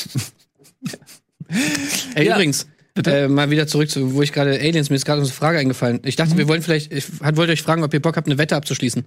[2.14, 2.34] Ey, Ja.
[2.36, 2.66] übrigens?
[3.06, 6.00] Äh, mal wieder zurück zu, wo ich gerade Aliens, mir ist gerade unsere Frage eingefallen.
[6.04, 8.56] Ich dachte, wir wollen vielleicht, ich wollte euch fragen, ob ihr Bock habt, eine Wette
[8.56, 9.04] abzuschließen.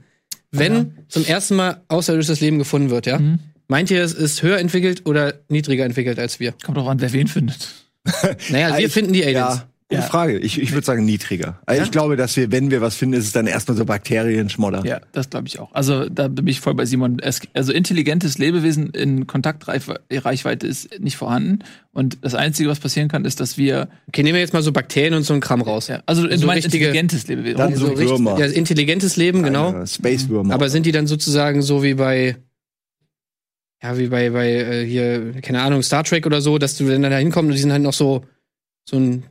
[0.52, 3.20] Wenn zum ersten Mal außerirdisches Leben gefunden wird, ja,
[3.68, 6.54] meint ihr, es ist höher entwickelt oder niedriger entwickelt als wir?
[6.64, 7.68] Kommt doch an, wer wen findet.
[8.50, 9.36] Naja, wir Ich- finden die Aliens.
[9.58, 10.08] Ja, gute Ja.
[10.08, 10.40] Frage.
[10.40, 11.60] Ich, ich würde sagen niedriger.
[11.66, 14.50] Also Ich glaube, dass wir, wenn wir was finden, ist es dann erstmal so Bakterien,
[14.50, 14.84] Schmodder.
[14.86, 15.72] Ja, das glaube ich auch.
[15.74, 17.20] Also da bin ich voll bei Simon.
[17.20, 21.60] Es, also intelligentes Lebewesen in Kontaktreichweite ist nicht vorhanden.
[21.94, 23.90] Und das Einzige, was passieren kann, ist, dass wir.
[24.08, 25.88] Okay, nehmen wir jetzt mal so Bakterien und so ein Kram raus.
[25.90, 27.58] Ja, also du So meinst richtige- intelligentes Lebewesen.
[27.58, 28.40] Dann so richtig- Würmer.
[28.40, 29.74] Ja, intelligentes Leben, genau.
[29.82, 30.54] Äh, Space-Würmer.
[30.54, 32.38] Aber sind die dann sozusagen so wie bei,
[33.84, 37.02] ja, wie bei, bei äh, hier, keine Ahnung, Star Trek oder so, dass du dann
[37.02, 38.24] da hinkommst und die sind halt noch so,
[38.86, 39.24] so ein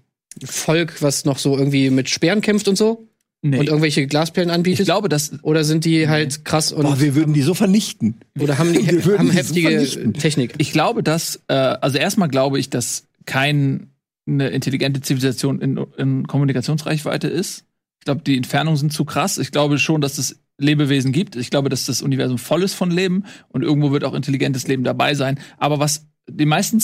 [0.45, 3.09] Volk, was noch so irgendwie mit Speeren kämpft und so
[3.43, 3.59] nee.
[3.59, 4.87] und irgendwelche Glasperlen ich anbietet?
[4.87, 8.21] glaube, dass oder sind die halt krass und Boah, wir würden die so vernichten.
[8.39, 10.15] oder haben die wir würden haben die so heftige vernichten.
[10.15, 10.55] Technik?
[10.59, 13.91] ich glaube, dass äh, also erstmal glaube ich, dass kein
[14.27, 17.65] eine intelligente Zivilisation in, in Kommunikationsreichweite ist.
[18.01, 19.39] Ich glaube, die Entfernungen sind zu krass.
[19.39, 21.37] Ich glaube schon, dass es Lebewesen gibt.
[21.37, 24.85] Ich glaube, dass das Universum voll ist von Leben und irgendwo wird auch intelligentes Leben
[24.85, 25.41] dabei sein.
[25.59, 26.81] Aber was die meisten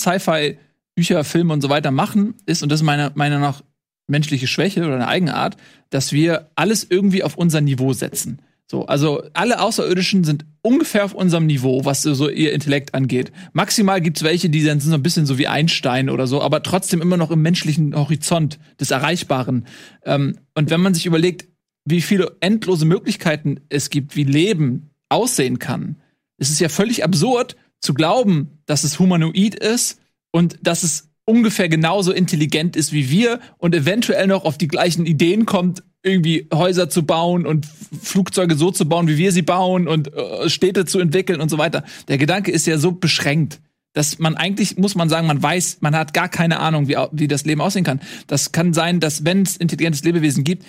[0.96, 3.62] Sci-Fi-Bücher, Filme und so weiter machen, ist, und das ist meiner Meinung nach
[4.08, 5.56] menschliche Schwäche oder eine Eigenart,
[5.90, 8.40] dass wir alles irgendwie auf unser Niveau setzen.
[8.68, 13.30] So, also alle Außerirdischen sind ungefähr auf unserem Niveau, was so ihr Intellekt angeht.
[13.52, 17.00] Maximal gibt's welche, die sind so ein bisschen so wie Einstein oder so, aber trotzdem
[17.00, 19.66] immer noch im menschlichen Horizont des Erreichbaren.
[20.04, 21.48] Ähm, und wenn man sich überlegt,
[21.84, 25.96] wie viele endlose Möglichkeiten es gibt, wie Leben aussehen kann,
[26.38, 30.00] ist es ja völlig absurd zu glauben, dass es humanoid ist
[30.36, 35.06] und dass es ungefähr genauso intelligent ist wie wir und eventuell noch auf die gleichen
[35.06, 37.66] Ideen kommt, irgendwie Häuser zu bauen und
[38.02, 41.56] Flugzeuge so zu bauen, wie wir sie bauen und äh, Städte zu entwickeln und so
[41.56, 41.84] weiter.
[42.08, 43.60] Der Gedanke ist ja so beschränkt,
[43.94, 47.28] dass man eigentlich, muss man sagen, man weiß, man hat gar keine Ahnung, wie, wie
[47.28, 48.02] das Leben aussehen kann.
[48.26, 50.66] Das kann sein, dass wenn es intelligentes Lebewesen gibt,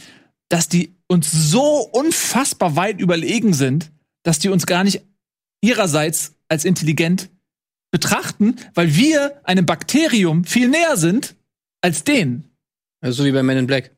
[0.47, 3.91] dass die uns so unfassbar weit überlegen sind,
[4.23, 5.01] dass die uns gar nicht
[5.59, 7.29] ihrerseits als intelligent
[7.91, 11.35] betrachten, weil wir einem Bakterium viel näher sind
[11.81, 12.45] als denen.
[13.01, 13.91] Also so wie bei Men in Black.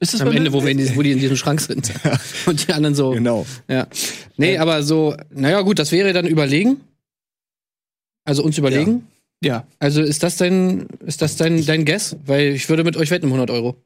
[0.00, 1.60] Ist das Am bei Ende, mir- wo, wir in diesem, wo die in diesem Schrank
[1.60, 1.92] sind.
[2.46, 3.10] Und die anderen so.
[3.10, 3.46] Genau.
[3.68, 3.86] Ja.
[4.36, 6.80] Nee, aber so, naja, gut, das wäre dann überlegen.
[8.24, 9.06] Also uns überlegen.
[9.42, 9.66] Ja.
[9.78, 12.16] Also ist das dein, ist das dein, dein Guess?
[12.26, 13.76] Weil ich würde mit euch wetten um 100 Euro.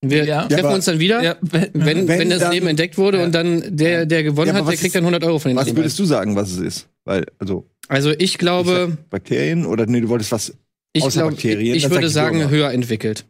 [0.00, 0.46] Wir Ja.
[0.46, 3.18] treffen aber- uns dann wieder, ja wenn, wenn, wenn, Wenn das dann- Leben entdeckt wurde
[3.18, 3.24] Ja.
[3.24, 5.74] und dann der, der gewonnen Ja, hat, der kriegt dann 100 Euro von den Was
[5.74, 6.88] würdest du sagen, was es ist?
[7.04, 7.68] Weil, also.
[7.88, 10.56] Also ich ich glaube, sag Bakterien oder nee, du wolltest was.
[10.92, 13.24] ich, außer glaub, Bakterien, ich dann würde sag ich sagen, höher entwickelt.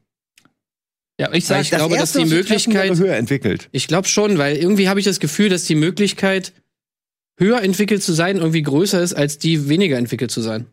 [1.20, 3.68] ja, ich sag, ich glaube, dass die treffen, Möglichkeit- wäre höher entwickelt.
[3.72, 6.52] Ich glaube schon, weil irgendwie habe ich das Gefühl, dass die Möglichkeit,
[7.40, 10.66] höher entwickelt zu sein, irgendwie größer ist, als die weniger entwickelt zu sein.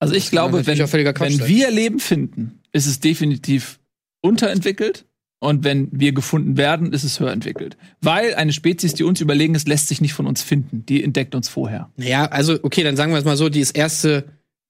[0.00, 3.78] also ich glaube, natürlich wenn, wenn wir Leben finden, ist es definitiv
[4.24, 5.06] unterentwickelt.
[5.40, 7.76] Und wenn wir gefunden werden, ist es höher entwickelt.
[8.00, 10.86] Weil eine Spezies, die uns überlegen ist, lässt sich nicht von uns finden.
[10.86, 11.92] Die entdeckt uns vorher.
[11.96, 14.24] Naja, also, okay, dann sagen wir es mal so, die ist erste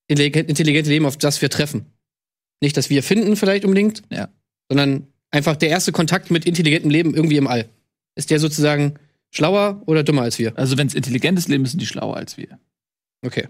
[0.09, 1.87] intelligent- intelligente Leben, auf das wir treffen.
[2.61, 4.29] Nicht, dass wir finden vielleicht unbedingt, Ja.
[4.69, 7.69] sondern einfach der erste Kontakt mit intelligentem Leben irgendwie im All.
[8.17, 8.95] Ist der sozusagen
[9.31, 10.59] schlauer oder dümmer als wir?
[10.59, 12.59] Also wenn es intelligentes Leben ist, sind die schlauer als wir.
[13.25, 13.47] Okay.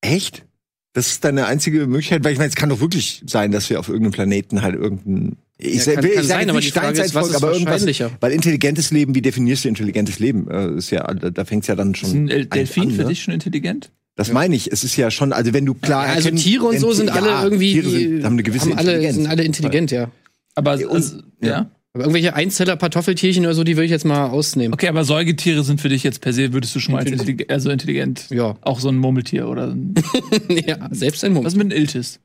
[0.00, 0.46] Echt?
[0.92, 3.78] Das ist deine einzige Möglichkeit, weil ich meine, es kann doch wirklich sein, dass wir
[3.78, 5.36] auf irgendeinem Planeten halt irgendein.
[5.56, 7.52] Ich, Ja, kann- will- kann ich sein, jetzt aber die Frage ist, was ist aber
[7.52, 7.72] irgendwas.
[7.74, 8.10] wahrscheinlicher?
[8.20, 10.50] Weil intelligentes Leben, wie definierst du intelligentes Leben?
[10.50, 12.28] Äh, ist ja, da, da fängt es ja dann Ist ein schon.
[12.28, 13.08] El- Delfin an, für ne?
[13.08, 13.92] dich schon intelligent?
[14.16, 14.72] Das meine ich.
[14.72, 16.06] Es ist ja schon, also wenn du klar.
[16.06, 18.64] Ja, also erkennen- Tiere und so sind ja, alle irgendwie, Tiere sind, haben eine gewisse
[18.70, 19.16] haben alle, Intelligenz.
[19.16, 20.10] sind alle intelligent, ja.
[20.56, 21.48] Aber Ja, und- also, ja.
[21.48, 21.70] ja.
[21.92, 24.72] Aber irgendwelche Einzeller Kartoffeltierchen oder so, die würde ich jetzt mal ausnehmen.
[24.74, 27.22] Okay, aber Säugetiere sind für dich jetzt per se, würdest du schon mal als Natürlich.
[27.30, 28.26] intelligent, also intelligent.
[28.30, 28.56] Ja.
[28.60, 29.94] Auch so ein Murmeltier oder ein,
[30.66, 31.44] ja, selbst ein Mumm.
[31.44, 32.20] was mit einem Iltis?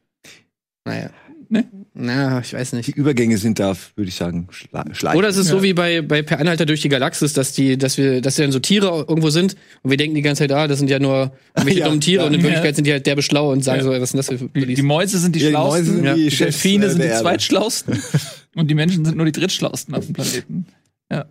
[0.85, 1.09] Naja.
[1.49, 1.65] Ne?
[1.93, 2.89] Na, ich weiß Die nicht.
[2.89, 5.17] Übergänge sind da, würde ich sagen, schla- schleichend.
[5.19, 5.55] Oder es ist Ja.
[5.57, 8.51] so wie bei, bei Per Anhalter durch die Galaxis, dass die, dass wir, dass dann
[8.51, 11.31] so Tiere irgendwo sind und wir denken die ganze Zeit, ah, das sind ja nur
[11.55, 12.27] irgendwelche Ja, dummen Tiere ja.
[12.27, 12.45] und in Ja.
[12.45, 13.83] Wirklichkeit sind die halt derbe schlau und sagen Ja.
[13.85, 16.15] so, was sind das für Die, die Mäuse sind die Ja, die schlausten, Mäuse sind
[16.17, 17.23] die die Chefs, Delfine äh, sind die der Erde.
[17.23, 17.99] zweitschlausten
[18.55, 20.65] und die Menschen sind nur die drittschlausten auf dem Planeten.
[21.11, 21.25] Ja.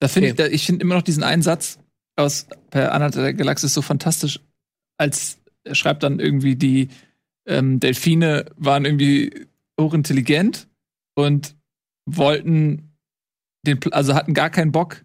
[0.00, 0.42] Da finde Okay.
[0.42, 1.78] ich, da, ich finde immer noch diesen einen Satz
[2.16, 4.40] aus Per Anhalter der Galaxis so fantastisch,
[4.98, 6.88] als er schreibt dann irgendwie, die
[7.46, 9.46] ähm, Delfine waren irgendwie
[9.80, 10.68] hochintelligent
[11.14, 11.54] und
[12.06, 12.92] wollten
[13.66, 15.02] den, also hatten gar keinen Bock,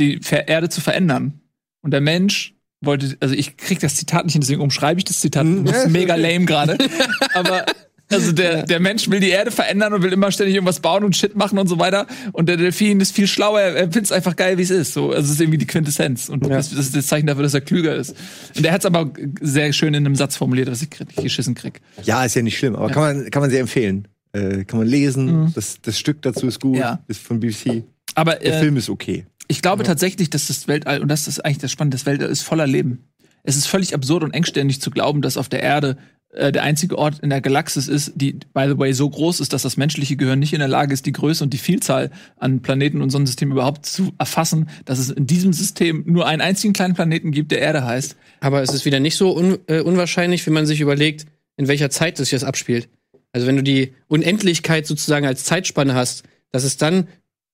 [0.00, 1.40] die Erde zu verändern.
[1.82, 5.20] Und der Mensch wollte, also ich krieg das Zitat nicht hin, deswegen umschreibe ich das
[5.20, 5.44] Zitat.
[5.44, 5.64] Mhm.
[5.66, 6.78] Das ist mega lame gerade.
[7.34, 7.66] Aber
[8.12, 11.16] also der, der Mensch will die Erde verändern und will immer ständig irgendwas bauen und
[11.16, 12.06] Shit machen und so weiter.
[12.32, 14.92] Und der Delfin ist viel schlauer, er, findet es einfach geil, wie es ist.
[14.92, 16.28] So, also es ist irgendwie die Quintessenz.
[16.28, 18.14] Und das, das ist das Zeichen dafür, dass er klüger ist.
[18.56, 21.54] Und er hat es aber sehr schön in einem Satz formuliert, was ich richtig geschissen
[21.54, 21.80] krieg.
[22.04, 22.94] Ja, ist ja nicht schlimm, aber Ja.
[22.94, 24.08] kann man kann man sehr empfehlen.
[24.32, 25.42] Äh, kann man lesen.
[25.44, 25.52] Mhm.
[25.54, 26.76] Das, das Stück dazu ist gut.
[26.76, 27.02] Ja.
[27.08, 27.84] Ist von BBC.
[28.14, 29.26] Aber Der äh, Film ist okay.
[29.48, 32.42] Ich glaube tatsächlich, dass das Weltall, und das ist eigentlich das Spannende, das Weltall ist
[32.42, 33.04] voller Leben.
[33.42, 35.98] Es ist völlig absurd und engständig zu glauben, dass auf der Erde
[36.32, 39.52] äh, der einzige Ort in der Galaxis ist, die, by the way, so groß ist,
[39.52, 42.62] dass das menschliche Gehirn nicht in der Lage ist, die Größe und die Vielzahl an
[42.62, 46.94] Planeten und Sonnensystemen überhaupt zu erfassen, dass es in diesem System nur einen einzigen kleinen
[46.94, 48.16] Planeten gibt, der Erde heißt.
[48.40, 51.90] Aber es ist wieder nicht so un äh, unwahrscheinlich, wenn man sich überlegt, in welcher
[51.90, 52.88] Zeit sich das abspielt.
[53.32, 57.08] Also wenn du die Unendlichkeit sozusagen als Zeitspanne hast, dass es dann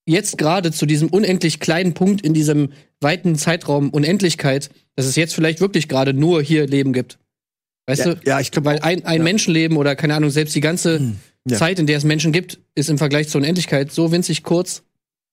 [0.06, 5.34] jetzt gerade zu diesem unendlich kleinen Punkt in diesem weiten Zeitraum Unendlichkeit, dass es jetzt
[5.34, 7.18] vielleicht wirklich gerade nur hier Leben gibt.
[7.88, 8.20] Weißt Ja, du?
[8.24, 9.24] ja, ich glaube, Weil ein, ein ja.
[9.24, 11.00] Menschenleben oder keine Ahnung, selbst die ganze
[11.48, 11.56] Ja.
[11.56, 14.82] Zeit, in der es Menschen gibt, ist im Vergleich zur Unendlichkeit so winzig kurz,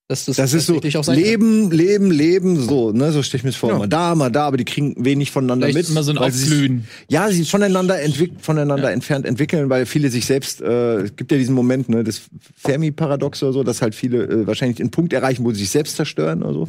[0.07, 1.23] dass das, Das ist so tatsächlich auch sein kann.
[1.25, 3.71] Leben, Leben, Leben, so, ne, so stelle ich mir das vor.
[3.71, 3.79] Ja.
[3.79, 5.93] Mal da, mal da, aber die kriegen wenig voneinander Vielleicht mit.
[5.93, 6.85] Immer so ein Aufglühen.
[7.09, 11.37] Ja, sie voneinander, entwick voneinander entfernt entwickeln, weil viele sich selbst, äh, es gibt ja
[11.39, 12.21] diesen Moment, ne, das
[12.55, 15.95] Fermi-Paradox oder so, dass halt viele äh, wahrscheinlich einen Punkt erreichen, wo sie sich selbst
[15.95, 16.67] zerstören oder so.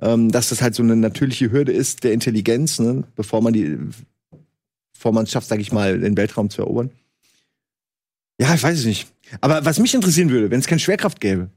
[0.00, 3.76] Ähm, dass das halt so eine natürliche Hürde ist der Intelligenz, ne, bevor man die,
[4.98, 6.90] bevor man es schafft, sag ich mal, den Weltraum zu erobern.
[8.40, 9.06] Ja, ich weiß es nicht.
[9.40, 11.50] Aber was mich interessieren würde, wenn es keine Schwerkraft gäbe,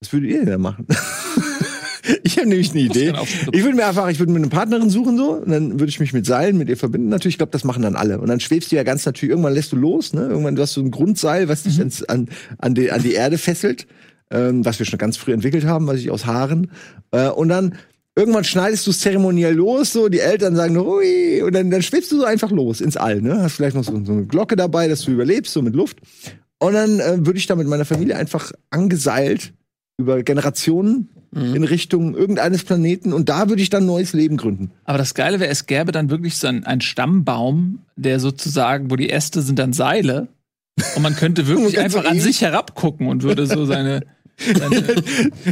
[0.00, 0.86] was würdet ihr denn da machen?
[2.22, 3.12] ich habe nämlich eine Idee.
[3.52, 5.98] Ich würde mir einfach, ich würde mir eine Partnerin suchen so, und dann würde ich
[5.98, 7.08] mich mit Seilen mit ihr verbinden.
[7.08, 8.20] Natürlich, ich glaube, das machen dann alle.
[8.20, 10.28] Und dann schwebst du ja ganz natürlich, irgendwann lässt du los, ne?
[10.28, 12.28] Irgendwann du hast so ein Grundseil, was dich ans, an,
[12.58, 13.88] an, die, an die Erde fesselt,
[14.30, 16.70] ähm, was wir schon ganz früh entwickelt haben, was ich aus Haaren.
[17.10, 17.74] Äh, und dann
[18.16, 21.82] irgendwann schneidest du es zeremoniell los, so die Eltern sagen nur, ui, und dann, dann
[21.82, 23.42] schwebst du so einfach los ins All, ne?
[23.42, 25.98] Hast vielleicht noch so, so eine Glocke dabei, dass du überlebst, so mit Luft.
[26.58, 29.52] Und dann äh, würde ich da mit meiner Familie einfach angeseilt
[29.98, 34.70] über Generationen in Richtung irgendeines Planeten und da würde ich dann neues Leben gründen.
[34.84, 38.96] Aber das Geile wäre, es gäbe dann wirklich so einen, einen Stammbaum, der sozusagen, wo
[38.96, 40.28] die Äste sind dann Seile.
[40.94, 44.02] Und man könnte wirklich kann so einfach an sich herabgucken und würde so seine,
[44.38, 44.84] seine,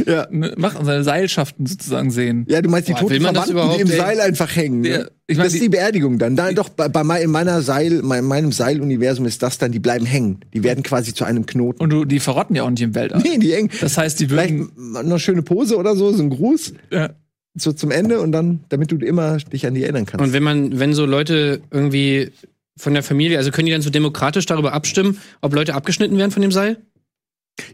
[0.07, 0.27] Ja.
[0.31, 2.45] ne, machen, seine Seilschaften sozusagen sehen.
[2.49, 3.97] Ja, du meinst die Boah, toten Verwandten, die im ey?
[3.97, 4.81] Seil einfach hängen.
[4.81, 5.11] Ne?
[5.27, 6.37] ich mein, das ist die- die Beerdigung dann.
[6.37, 10.05] Da, doch, bei, bei in meiner Seil, mein, meinem Seiluniversum ist das dann, die bleiben
[10.05, 10.41] hängen.
[10.53, 11.83] Die werden quasi zu einem Knoten.
[11.83, 13.23] Und du, die verrotten ja auch nicht im Weltall.
[13.23, 13.71] Nee, die hängen.
[13.81, 14.93] Das heißt, die Vielleicht würden.
[14.93, 17.11] noch eine schöne Pose oder so, so ein Gruß Ja.
[17.55, 20.25] so zum Ende und dann, damit du immer dich an die erinnern kannst.
[20.25, 22.31] Und wenn man, wenn so Leute irgendwie
[22.77, 26.31] von der Familie, also können die dann so demokratisch darüber abstimmen, ob Leute abgeschnitten werden
[26.31, 26.79] von dem Seil?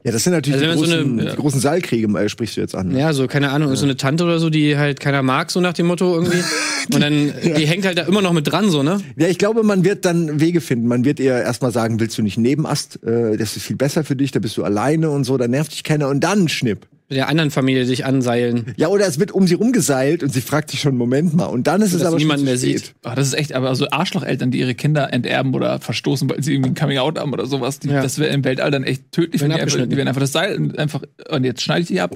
[0.05, 2.29] Ja, das sind natürlich Also die, wenn man so großen, eine- die großen Seilkriege, äh,
[2.29, 2.89] sprichst du jetzt an.
[2.89, 2.99] ne?
[2.99, 5.73] Ja, so, keine Ahnung, so eine Tante oder so, die halt keiner mag, so nach
[5.73, 6.43] dem Motto irgendwie.
[6.93, 9.01] Und dann, die hängt halt da immer noch mit dran, so, ne?
[9.17, 10.89] Ja, ich glaube, man wird dann Wege finden.
[10.89, 13.03] Man wird ihr erstmal sagen, willst du nicht Nebenast?
[13.05, 15.73] Äh, das ist viel besser für dich, da bist du alleine und so, da nervt
[15.73, 16.87] dich keiner und dann Schnipp.
[17.11, 18.75] Mit der anderen Familie sich anseilen.
[18.77, 21.47] Ja, oder es wird um sie rumgeseilt und sie fragt sich schon, Moment mal.
[21.47, 22.95] Und dann ist es Dass aber niemand mehr sieht.
[23.03, 26.53] Ah, das ist echt, aber so Arschlocheltern, die ihre Kinder enterben oder verstoßen, weil sie
[26.53, 28.03] irgendwie ein Coming-out haben oder sowas, die, Ja.
[28.03, 30.73] das wäre im Weltall dann echt tödlich, wenn die einfach, die werden einfach das Seil
[30.77, 32.15] einfach, und jetzt schneide ich die ab.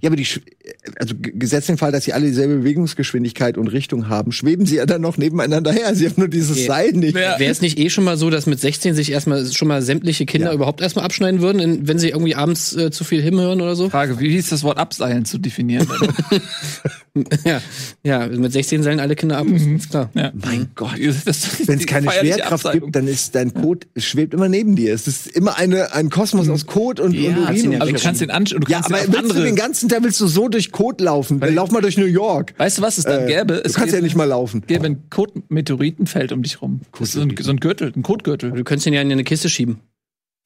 [0.00, 0.26] Ja, aber die,
[1.00, 4.86] also gesetzt den Fall, dass sie alle dieselbe Bewegungsgeschwindigkeit und Richtung haben, schweben sie ja
[4.86, 5.94] dann noch nebeneinander her.
[5.94, 6.66] Sie haben nur dieses Okay.
[6.66, 7.16] Seil nicht.
[7.16, 7.38] Ja.
[7.38, 10.24] Wäre es nicht eh schon mal so, dass mit 16 sich erstmal schon mal sämtliche
[10.24, 10.54] Kinder Ja.
[10.54, 13.90] überhaupt erstmal abschneiden würden, wenn sie irgendwie abends äh, zu viel Hymn hören oder so?
[13.90, 15.86] Frage, wie ist das Wort abseilen zu definieren?
[17.44, 17.60] ja.
[18.02, 20.10] ja, mit 16 seilen alle Kinder ab, ist klar.
[20.14, 20.32] ja.
[20.34, 20.92] Mein Gott.
[21.26, 22.80] Das- Wenn es keine Schwerkraft Abseigung.
[22.88, 24.94] gibt, dann ist dein Code, es schwebt immer neben dir.
[24.94, 27.74] Es ist immer eine, ein Kosmos aus Code und, Ja, und Urin.
[27.76, 29.42] aber und du kannst den ansch und du ja, kannst aber den andere.
[29.44, 31.40] den ganzen Tag willst du so durch Code laufen?
[31.40, 32.52] Dann lauf mal durch New York.
[32.58, 33.54] weißt du, was es dann Äh, gäbe?
[33.54, 34.62] du Es kannst ja nicht mal laufen.
[34.66, 36.80] gäbe ein Kotmeteoritenfeld um dich rum.
[36.98, 38.52] Das ist so ein, so ein Gürtel, ein Kotgürtel.
[38.52, 39.80] Du könntest ihn ja in eine Kiste schieben.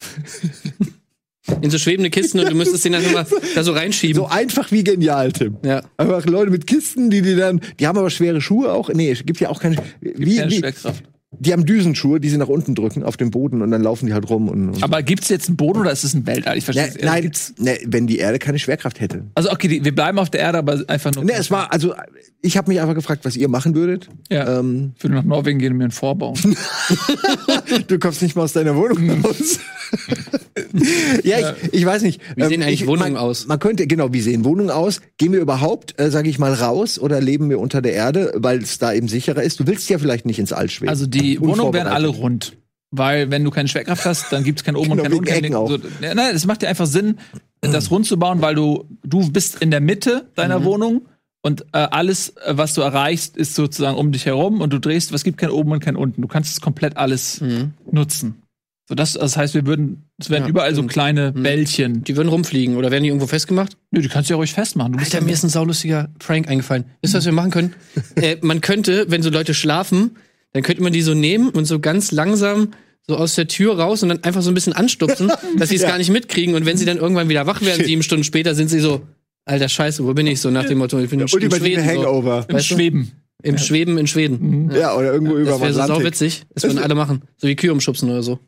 [1.63, 4.15] in so schwebende Kisten und du müsstest den dann immer da so reinschieben.
[4.17, 5.57] So einfach wie genial, Tim.
[5.65, 5.83] ja.
[5.97, 8.91] Einfach Leute mit Kisten, die die dann, die haben aber schwere Schuhe auch.
[8.91, 9.77] Nee, es gibt ja auch keine.
[10.01, 11.03] Wie, Keine wie, Schwerkraft.
[11.39, 14.13] Die haben Düsenschuhe, die sie nach unten drücken auf den Boden und dann laufen die
[14.15, 14.69] halt rum und.
[14.71, 16.57] und Aber gibt's jetzt einen Boden oder ist es ein Weltall?
[16.59, 19.25] Ich verstehe Ne, es nein, Gibt's, ne, wenn die Erde keine Schwerkraft hätte.
[19.35, 21.25] also okay, die, wir bleiben auf der Erde, aber einfach nur.
[21.25, 21.95] Ne, es war, also,
[22.43, 24.09] ich habe mich einfach gefragt, was ihr machen würdet.
[24.31, 24.59] Ja.
[24.61, 26.37] Ähm, Ich würde nach Norwegen gehen und mir einen vorbauen.
[27.89, 29.59] du kommst nicht mal aus deiner Wohnung raus.
[31.25, 32.21] ja, ich, ich weiß nicht.
[32.37, 33.47] Wie sehen eigentlich ich, Wohnungen man, aus?
[33.47, 35.01] Man könnte, genau, wie sehen Wohnungen aus?
[35.19, 38.59] Gehen wir überhaupt, äh, sage ich mal, raus oder leben wir unter der Erde, weil
[38.63, 39.61] es da eben sicherer ist?
[39.61, 40.89] Du willst ja vielleicht nicht ins All schweben.
[40.89, 42.57] Also die Wohnungen wären alle rund.
[42.93, 45.25] Weil wenn du keine Schwerkraft hast, dann gibt's kein oben und Genau, kein unten.
[45.31, 45.67] kein Ecken.
[45.67, 47.19] So, ja, nein, es macht dir einfach Sinn,
[47.61, 51.07] das rund zu bauen, weil du du bist in der Mitte deiner Wohnung
[51.43, 55.13] und äh, alles, äh, was du erreichst, ist sozusagen um dich herum und du drehst,
[55.13, 56.23] was gibt kein oben und kein unten.
[56.23, 57.43] Du kannst es komplett alles
[57.91, 58.43] nutzen.
[58.89, 62.05] So das, das heißt, wir würden, es wären Ja, überall so und- kleine Bällchen.
[62.05, 63.77] Die würden rumfliegen oder werden die irgendwo festgemacht?
[63.91, 64.93] Nö, die kannst du ja ruhig festmachen.
[64.93, 66.85] Du bist Alter, ja mir ist ein saulustiger Prank eingefallen.
[67.03, 67.75] Wisst ihr, was wir machen können?
[68.15, 70.13] äh, man könnte, wenn so Leute schlafen,
[70.57, 72.71] dann könnte man die so nehmen und so ganz langsam
[73.07, 75.83] so aus der Tür raus und dann einfach so ein bisschen anstupsen, dass sie es
[75.83, 75.89] Ja.
[75.91, 76.55] gar nicht mitkriegen.
[76.55, 79.03] Und wenn sie dann irgendwann wieder wach werden, sieben Stunden später, sind sie so,
[79.45, 80.41] alter Scheiße, wo bin ich?
[80.41, 81.85] So nach dem Motto, ich bin im, im Ultimative Schweden.
[81.85, 81.91] So.
[81.91, 82.47] Hangover.
[82.49, 82.75] im weißt du?
[82.75, 83.13] Schweben.
[83.43, 84.71] Im Schweben in Schweden.
[84.75, 86.45] Ja, oder irgendwo über Das wäre so sauwitzig.
[86.55, 87.23] Das würden alle machen.
[87.37, 88.41] So wie Kühe umschubsen oder so.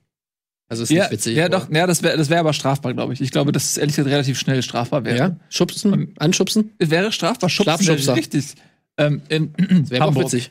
[0.70, 1.36] Also ist Ja, nicht witzig.
[1.36, 3.20] ja doch, ja, das wäre das wär aber strafbar, glaube ich.
[3.20, 5.16] Ich glaube, dass es ehrlich gesagt relativ schnell strafbar wäre.
[5.16, 5.36] Ja?
[5.50, 6.14] Schubsen?
[6.18, 6.72] Anschubsen?
[6.78, 8.54] Wäre strafbar, schubsen richtig.
[8.96, 9.52] Ähm, in
[9.88, 10.50] Wäre auch witzig.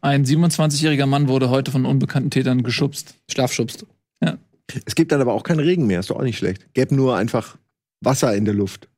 [0.00, 3.14] Ein 27-jähriger Mann wurde heute von unbekannten Tätern geschubst.
[3.30, 3.86] Schlafschubst.
[4.84, 6.72] Es gibt dann aber auch keinen Regen mehr, ist doch auch nicht schlecht.
[6.74, 7.56] Gäbe nur einfach
[8.00, 8.88] Wasser in der Luft.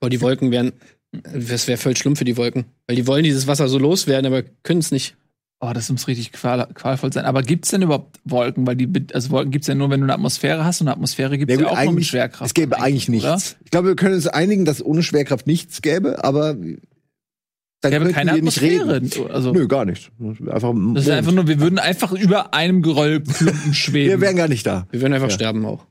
[0.00, 0.72] Boah, die Wolken wären.
[1.12, 2.64] Das wäre voll schlimm für die Wolken.
[2.86, 5.16] Weil die wollen dieses Wasser so loswerden, aber können es nicht.
[5.60, 7.26] Oh, das muss richtig qual qualvoll sein.
[7.26, 8.66] Aber gibt's denn überhaupt Wolken?
[8.66, 11.36] Weil die, also Wolken gibt's ja nur, wenn du eine Atmosphäre hast und eine Atmosphäre
[11.36, 12.46] gibt's Ja, ja, gut, auch nur mit Schwerkraft.
[12.46, 13.34] Es gäbe eigentlich oder?
[13.34, 13.56] nichts.
[13.62, 16.56] Ich glaube, wir können uns einigen, dass es ohne Schwerkraft nichts gäbe, aber
[17.80, 19.10] dann könnten keine wir nicht reden.
[19.30, 20.10] Also, Nö, gar nicht.
[20.20, 24.10] Einfach, das ist einfach nur, wir würden einfach über einem Geröllklumpen schweben.
[24.10, 24.86] wir wären gar nicht da.
[24.90, 25.34] Wir würden einfach Ja.
[25.34, 25.86] sterben auch.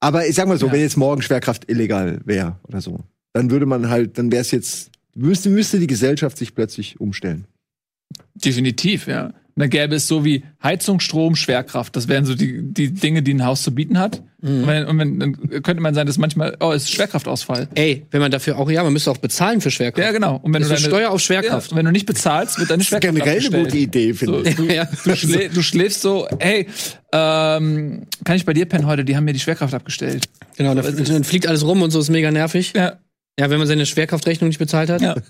[0.00, 0.72] Aber ich sag mal so, Ja.
[0.72, 3.00] wenn jetzt morgen Schwerkraft illegal wäre oder so,
[3.32, 7.46] dann würde man halt, dann wäre es jetzt, müsste, müsste die Gesellschaft sich plötzlich umstellen.
[8.34, 9.32] Definitiv, ja.
[9.56, 11.94] Und dann gäbe es so wie Heizung, Strom, Schwerkraft.
[11.94, 14.20] Das wären so die, die Dinge, die ein Haus zu bieten hat.
[14.42, 17.68] Und, wenn, und wenn, dann könnte man sein, dass manchmal, oh, es ist Schwerkraftausfall.
[17.76, 20.04] Ey, wenn man dafür auch, ja, man müsste auch bezahlen für Schwerkraft.
[20.04, 20.36] Ja, genau.
[20.42, 21.70] Und wenn Das du ist deine, Steuer auf ja, Schwerkraft.
[21.70, 24.56] und wenn du nicht bezahlst, wird deine Schwerkraft Generell eine gute Idee, finde So, ich.
[24.56, 24.88] du, Ja.
[25.04, 26.66] du, schlä du schläfst so, hey,
[27.12, 29.04] ähm, kann ich bei dir pennen heute?
[29.04, 30.28] Die haben mir die Schwerkraft abgestellt.
[30.56, 32.72] Genau, So, dann, ist- dann fliegt alles rum und so ist mega nervig.
[32.76, 32.98] Ja,
[33.38, 35.00] Ja, wenn man seine Schwerkraftrechnung nicht bezahlt hat.
[35.00, 35.14] ja.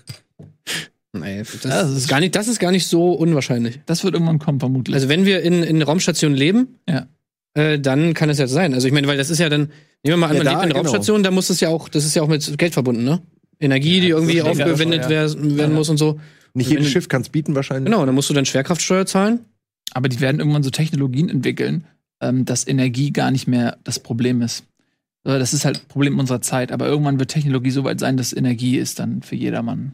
[1.19, 3.79] Nee, das, Ja, das ist gar nicht, das ist gar nicht so unwahrscheinlich.
[3.85, 4.93] Das wird irgendwann kommen, vermutlich.
[4.95, 7.07] Also wenn wir in, in Raumstationen leben, Ja.
[7.53, 8.73] äh, dann kann es ja sein.
[8.73, 9.71] Also ich meine, weil das ist ja dann, nehmen
[10.03, 10.79] wir mal an, Ja, man da, lebt in genau.
[10.81, 13.21] Raumstationen, da muss es ja auch, das ist ja auch mit Geld verbunden, ne?
[13.59, 15.67] Energie, die irgendwie aufgewendet wer- werden Ja.
[15.69, 16.19] muss und so.
[16.53, 17.85] Nicht jedes Schiff kann es bieten wahrscheinlich.
[17.91, 19.39] Genau, dann musst du dann Schwerkraftsteuer zahlen.
[19.93, 21.85] Aber die werden irgendwann so Technologien entwickeln,
[22.21, 24.63] ähm, dass Energie gar nicht mehr das Problem ist.
[25.25, 26.71] Äh, Das ist halt ein Problem unserer Zeit.
[26.73, 29.93] Aber irgendwann wird Technologie so weit sein, dass Energie ist dann für jedermann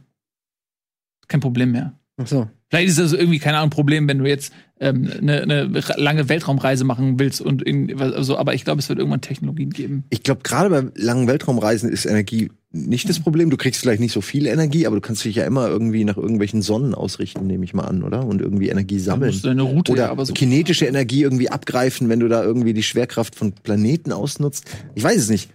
[1.32, 1.94] kein Problem mehr.
[2.17, 2.48] Ach so.
[2.70, 6.30] Vielleicht ist das irgendwie, keine Ahnung, Problem, wenn du jetzt ähm, eine, eine ra- lange
[6.30, 10.04] Weltraumreise machen willst und was- also, aber ich glaube, es wird irgendwann Technologien geben.
[10.10, 13.50] Ich glaube, gerade bei langen Weltraumreisen ist Energie nicht das Problem.
[13.50, 16.15] Du kriegst vielleicht nicht so viel Energie, aber du kannst dich ja immer irgendwie nach
[16.15, 18.26] irgendwelchen Sonnen ausrichten, nehme ich mal an, oder?
[18.26, 19.34] Und irgendwie Energie sammeln.
[19.34, 20.34] du deine Route Oder ja aber so.
[20.34, 24.70] kinetische Energie irgendwie abgreifen, wenn du da irgendwie die Schwerkraft von Planeten ausnutzt.
[24.96, 25.50] Ich weiß es nicht.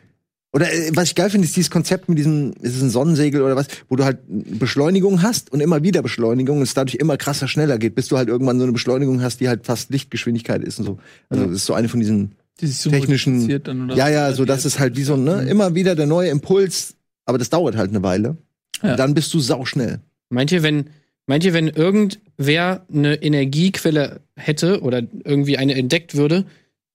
[0.56, 3.42] Oder äh, was ich geil finde, ist dieses Konzept mit diesem, ist es ein Sonnensegel
[3.42, 7.18] oder was, wo du halt Beschleunigung hast und immer wieder Beschleunigung und es dadurch immer
[7.18, 10.64] krasser schneller geht, bis du halt irgendwann so eine Beschleunigung hast, die halt fast Lichtgeschwindigkeit
[10.64, 10.98] ist und so.
[11.28, 14.46] Also das ist so eine von diesen so technischen- multipliziert dann oder ja, ja, so
[14.46, 16.94] das ist halt wie so ein, ne, immer wieder der neue Impuls,
[17.26, 18.38] aber das dauert halt eine Weile.
[18.82, 18.92] Ja.
[18.92, 20.00] Und dann bist du sauschnell.
[20.30, 20.86] Meint ihr, wenn,
[21.26, 26.46] meint ihr, wenn irgendwer eine Energiequelle hätte oder irgendwie eine entdeckt würde,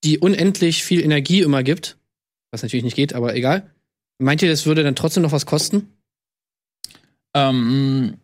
[0.02, 1.96] die unendlich viel Energie immer gibt,
[2.52, 3.64] was natürlich nicht geht, aber egal,
[4.18, 5.88] meint ihr, das würde dann trotzdem noch was kosten?
[7.34, 8.14] Ähm,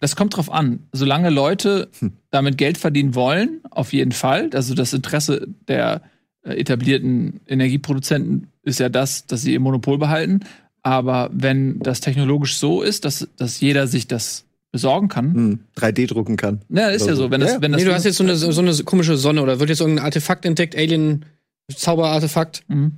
[0.00, 0.80] das kommt drauf an.
[0.92, 2.12] Solange Leute Hm.
[2.30, 4.50] damit Geld verdienen wollen, auf jeden Fall.
[4.54, 6.02] Also das Interesse der
[6.42, 10.40] äh, etablierten Energieproduzenten ist ja das, dass sie ihr Monopol behalten.
[10.82, 16.06] Aber wenn das technologisch so ist, dass, dass jeder sich das besorgen kann, Hm, 3D
[16.06, 16.60] drucken kann.
[16.68, 17.30] na, ist ja so.
[17.30, 17.62] Wenn das, Ja.
[17.62, 19.80] wenn das nee, du hast jetzt so eine, so eine komische Sonne oder wird jetzt
[19.80, 22.64] irgendein Artefakt entdeckt, Alien-Zauberartefakt.
[22.68, 22.92] Mhm.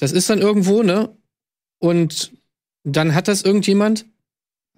[0.00, 1.10] Das ist dann irgendwo, ne?
[1.78, 2.32] Und
[2.84, 4.06] dann hat das irgendjemand.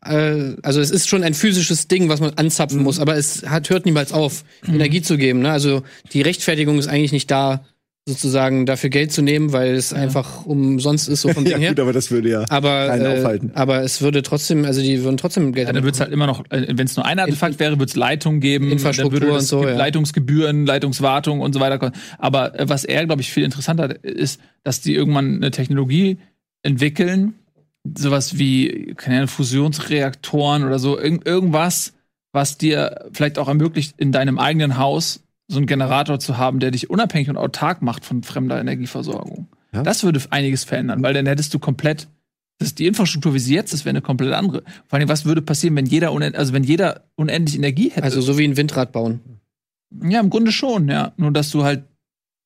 [0.04, 2.84] Äh, also es ist schon ein physisches Ding, was man anzapfen Mhm.
[2.84, 5.40] muss, aber es hat, hört niemals auf, Energie zu geben.
[5.40, 5.50] Ne?
[5.52, 5.82] Also
[6.12, 7.64] die Rechtfertigung ist eigentlich nicht da,
[8.08, 11.68] sozusagen dafür Geld zu nehmen, weil es einfach umsonst ist, so vom Ja, her.
[11.70, 12.44] gut, aber das würde ja.
[12.48, 13.50] Aber, keinen äh, aufhalten.
[13.54, 16.26] aber es würde trotzdem, also die würden trotzdem Geld Ja, dann wird es halt immer
[16.26, 19.42] noch, wenn es nur ein Artefakt wäre, wird es Leitungen geben, Infrastruktur dann würde und
[19.42, 19.76] es so, ja.
[19.76, 21.78] Leitungsgebühren, Leitungswartung und so weiter.
[21.78, 21.92] kommen.
[22.18, 26.18] Aber äh, was er, glaube ich, viel interessanter ist, dass die irgendwann eine Technologie
[26.64, 27.34] entwickeln,
[27.96, 31.92] sowas wie, keine Ahnung, Fusionsreaktoren oder so, irg irgendwas,
[32.32, 35.21] was dir vielleicht auch ermöglicht, in deinem eigenen Haus
[35.52, 39.48] so einen Generator zu haben, der dich unabhängig und autark macht von fremder Energieversorgung.
[39.72, 39.82] Ja.
[39.82, 42.08] Das würde einiges verändern, weil dann hättest du komplett
[42.58, 44.62] das die Infrastruktur, wie sie jetzt ist, wäre eine komplett andere.
[44.86, 48.04] Vor allem, was würde passieren, wenn jeder, unend also wenn jeder unendlich Energie hätte?
[48.04, 49.20] Also so wie ein Windrad bauen.
[50.08, 51.12] ja, im Grunde schon, ja.
[51.16, 51.84] Nur, dass du halt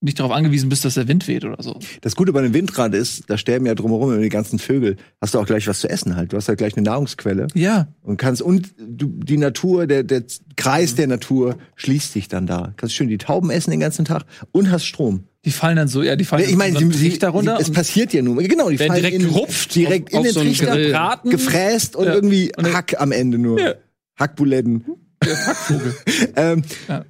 [0.00, 1.78] nicht darauf angewiesen bist, dass der Wind weht oder so.
[2.02, 4.96] Das Gute bei einem Windrad ist, da sterben ja drumherum immer die ganzen Vögel.
[5.22, 6.32] Hast du auch gleich was zu essen halt.
[6.32, 7.88] Du hast halt gleich eine Nahrungsquelle Ja.
[8.02, 10.22] und kannst und du, die Natur, der, der
[10.56, 12.74] Kreis der Natur schließt sich dann da.
[12.76, 15.24] Kannst schön die Tauben essen den ganzen Tag und hast Strom.
[15.46, 17.28] Die fallen dann so, ja, die fallen ich meine, dann so sie, einen sie, Trichter
[17.30, 17.58] runter.
[17.60, 18.42] es passiert ja nur.
[18.42, 21.30] Genau, die fallen direkt in, gerupft direkt auf- in den so Trichter, braten.
[21.30, 22.14] gefräst und Ja.
[22.14, 23.58] irgendwie Und Hack am Ende nur.
[23.60, 23.74] Ja.
[24.18, 24.84] Hackbuletten.
[25.24, 25.94] Hackvogel.
[26.36, 27.04] Ähm, Finde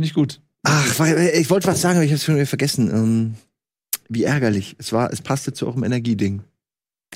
[0.00, 0.40] ich gut.
[0.62, 1.00] Ach,
[1.34, 2.90] ich wollte was sagen, aber ich habe es schon wieder vergessen.
[2.90, 3.34] Ähm,
[4.08, 4.76] wie ärgerlich.
[4.78, 6.42] Es war, es passte zu eurem Energieding.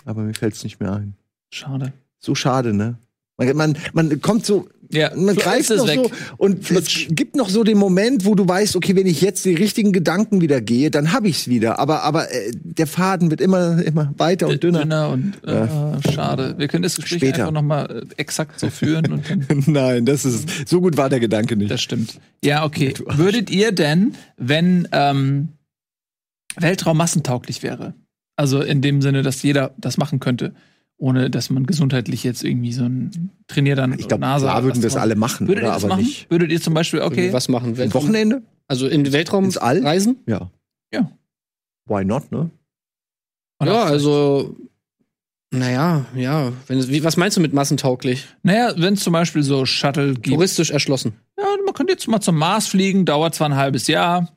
[0.04, 1.14] Aber mir fällt es nicht mehr ein.
[1.50, 1.92] Schade.
[2.18, 2.98] So schade, ne?
[3.36, 7.34] Man, man, man kommt so, Ja, man Flo- greift noch es so und es gibt
[7.36, 10.60] noch so den Moment, wo du weißt, okay, wenn ich jetzt die richtigen Gedanken wieder
[10.60, 11.78] gehe, dann habe ich's wieder.
[11.78, 14.80] Aber, aber äh, der Faden wird immer, immer weiter und dünner.
[14.82, 16.54] Dünner und äh, schade.
[16.58, 17.40] Wir können das Gespräch Später.
[17.40, 19.22] einfach nochmal äh, exakt so führen
[19.66, 21.70] Nein, das ist so gut war der Gedanke nicht.
[21.70, 22.20] Das stimmt.
[22.44, 22.94] Ja, okay.
[23.06, 25.48] Würdet ihr denn, wenn ähm,
[26.56, 27.94] Weltraum massentauglich wäre,
[28.36, 30.54] also in dem Sinne, dass jeder das machen könnte,
[30.98, 34.52] ohne dass man gesundheitlich jetzt irgendwie so ein trainiert dann Ich glaube, NASA.
[34.52, 35.74] oder würden wir es alle machen, Würdet ihr oder?
[35.74, 36.04] das aber machen?
[36.04, 36.30] nicht.
[36.30, 37.70] Würdet ihr zum Beispiel, okay, Was machen?
[37.70, 38.02] Ein Weltraum?
[38.02, 38.42] Wochenende?
[38.68, 39.82] Also in den Weltraum Ins All?
[39.84, 40.16] reisen?
[40.26, 40.50] Ja.
[40.92, 41.10] Ja.
[41.86, 42.50] Why not, ne?
[43.60, 44.56] Oder ja, also.
[45.52, 46.52] Naja, ja.
[46.66, 48.26] Wenn es, wie, was meinst du mit massentauglich?
[48.42, 50.26] Naja, wenn es zum Beispiel so Shuttle gibt.
[50.26, 51.14] Touristisch erschlossen.
[51.38, 54.35] Ja, man könnte jetzt mal zum Mars fliegen, dauert zwar ein halbes Jahr.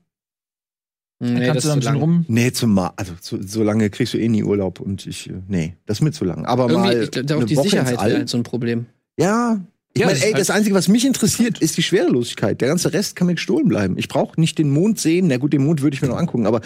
[1.21, 2.01] Dann Nee, kannst du da ein zu bisschen lang.
[2.01, 2.25] rum.
[2.29, 5.33] Nee, zum Ma also so, so lange kriegst du eh nie Urlaub und ich, äh,
[5.49, 6.45] nee, das ist mir zu lang.
[6.45, 8.85] Aber Irgendwie, mal ich glaub, auch eine die Woche Sicherheit wäre halt so ein Problem.
[9.17, 9.59] Ja.
[9.93, 12.61] Ich Ja, meine, das ist ey, halt- das Einzige, was mich interessiert, ist die Schwerelosigkeit.
[12.61, 13.97] Der ganze Rest kann mir gestohlen bleiben.
[13.97, 15.27] Ich brauche nicht den Mond sehen.
[15.27, 16.61] Na gut, den Mond würde ich mir noch angucken, aber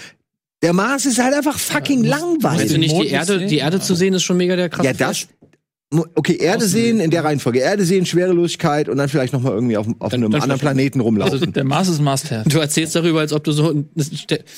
[0.62, 2.72] der Mars ist halt einfach fucking Ja, langweilig.
[2.72, 5.28] du nicht, die Erde, die Erde zu sehen ist schon mega der krasse Ja, das.
[6.16, 7.60] Okay, Erde sehen in der Reihenfolge.
[7.60, 10.60] Erde sehen, Schwerelosigkeit und dann vielleicht noch mal irgendwie auf, auf Dann- einem dann anderen
[10.62, 11.34] Planeten rumlaufen.
[11.34, 12.50] Also der Mars ist Must-Have.
[12.50, 13.90] Du erzählst darüber, als ob du so einen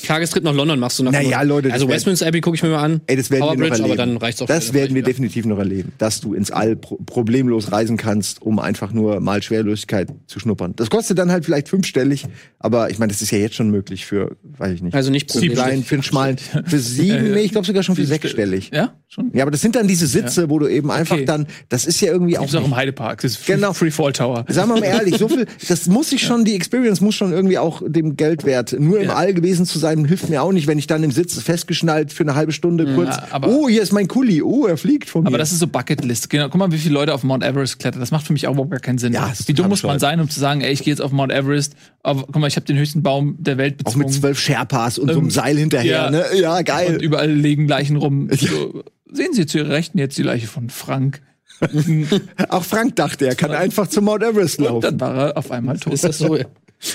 [0.06, 1.02] Tagestrip nach London machst.
[1.02, 3.02] Nach Naja, Leute, das Also Westminster Abbey gucke ich mir mal an.
[3.08, 4.00] Ey, das werden Tower wir noch Bridge, erleben.
[4.00, 6.96] aber dann reicht's auch das werden wir definitiv noch erleben, dass du ins All pro
[7.06, 10.74] problemlos reisen kannst, um einfach nur mal Schwerelosigkeit zu schnuppern.
[10.76, 12.26] Das kostet dann halt vielleicht fünfstellig,
[12.60, 15.32] aber ich meine, das ist ja jetzt schon möglich für, weiß ich nicht, Also nicht
[15.32, 18.72] für kleinen, für einen schmalen, für sieben, nee, ich glaube sogar schon für sechsstellig.
[18.74, 19.32] Ja, schon.
[19.34, 21.25] Ja, aber das sind dann diese Sitze, wo du eben einfach Okay.
[21.26, 23.22] Dann, das ist ja irgendwie auch, Gibt's auch nicht, im Heidepark.
[23.22, 23.74] Das ist Genau.
[23.74, 24.46] Free Fall Tower.
[24.48, 27.58] Sagen wir mal ehrlich, so viel, das muss ich schon, die Experience muss schon irgendwie
[27.58, 28.76] auch dem Geld wert.
[28.80, 29.10] Nur im.
[29.10, 32.24] All gewesen zu sein, hilft mir auch nicht, wenn ich dann im Sitz festgeschnallt für
[32.24, 35.28] eine halbe Stunde kurz, aber- oh, hier ist mein Kuli, oh, er fliegt von mir.
[35.28, 36.30] Aber das ist so Bucketlist.
[36.30, 38.00] Genau, guck mal, wie viele Leute auf Mount Everest klettern.
[38.00, 39.14] Das macht für mich auch überhaupt gar keinen Sinn.
[39.14, 41.02] Ja, das ist wie dumm muss man sein, um zu sagen, ey, ich gehe jetzt
[41.02, 44.06] auf Mount Everest, aber guck mal, ich habe den höchsten Baum der Welt auch bezwungen.
[44.08, 46.10] mit zwölf Sherpas und so einem Ähm, Seil hinterher, ja.
[46.12, 46.24] ne?
[46.40, 46.96] Ja, geil.
[46.96, 48.30] Und überall liegen Leichen rum.
[48.32, 51.22] So, sehen Sie zu Ihrer Rechten jetzt die Leiche von Frank.
[52.50, 54.82] Auch Frank dachte, er kann einfach zum Mount Everest Und laufen.
[54.82, 55.94] dann war er auf einmal tot.
[55.94, 56.38] Ist das so?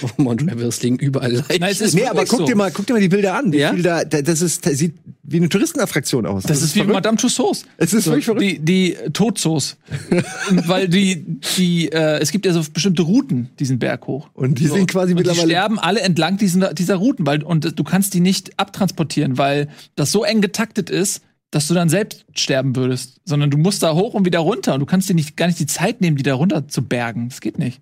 [0.02, 1.60] Oh, Mount Everest liegen überall Leichen.
[1.60, 2.44] Nein, es ist Nee, aber guck so.
[2.46, 3.50] dir mal, guck dir mal die Bilder an.
[3.52, 3.72] Wie Ja?
[3.74, 6.42] da, das ist, das sieht wie eine Touristenattraktion aus.
[6.42, 6.92] Das ist wie verrückt.
[6.94, 7.64] Madame Tussauds.
[7.78, 8.42] Es ist wirklich verrückt.
[8.42, 9.78] Die, die Todzoos.
[10.66, 11.24] Weil die,
[11.56, 14.28] die, äh, es gibt ja so bestimmte Routen, diesen Berg hoch.
[14.34, 15.48] Und die sind quasi und die mittlerweile.
[15.48, 20.12] sterben alle entlang diesen, dieser Routen, weil, und du kannst die nicht abtransportieren, weil das
[20.12, 23.20] so eng getaktet ist, dass du dann selbst sterben würdest.
[23.24, 25.58] Sondern du musst da hoch und wieder runter und du kannst dir nicht, gar nicht
[25.58, 27.28] die Zeit nehmen, die da runter zu bergen.
[27.28, 27.80] Das geht nicht.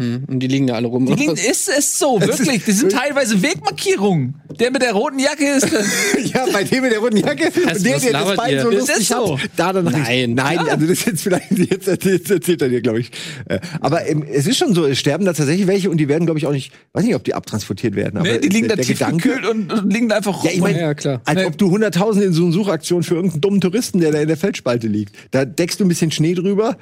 [0.00, 1.04] Hm, und die liegen da alle rum.
[1.04, 2.64] Die liegen, ist es so, wirklich.
[2.64, 4.34] Die sind teilweise Wegmarkierungen.
[4.58, 5.68] Der mit der roten Jacke ist.
[6.34, 8.62] ja, bei dem mit der roten Jacke und der, der das Bein ihr?
[8.62, 9.38] so Ist lustig das so?
[9.38, 9.50] hat.
[9.56, 10.34] Da dann Nein.
[10.34, 13.10] nein, also das ist jetzt vielleicht jetzt erzählt, jetzt erzählt er dir, glaube ich.
[13.46, 16.24] Äh, Aber ähm, es ist schon so, es sterben da tatsächlich welche und die werden,
[16.24, 18.16] glaube ich, auch nicht, weiß nicht, ob die abtransportiert werden.
[18.18, 20.50] Aber Nee, die liegen der, da tief Gedanke, gekühlt und, und liegen da einfach Ja,
[20.52, 21.20] ich mein- ja, ja, klar.
[21.24, 21.44] als Nee.
[21.44, 24.36] ob du Hunderttausende in so eine Suchaktion für irgendeinen dummen Touristen, der da in der
[24.36, 25.14] Feldspalte liegt.
[25.30, 26.76] Da deckst du ein bisschen Schnee drüber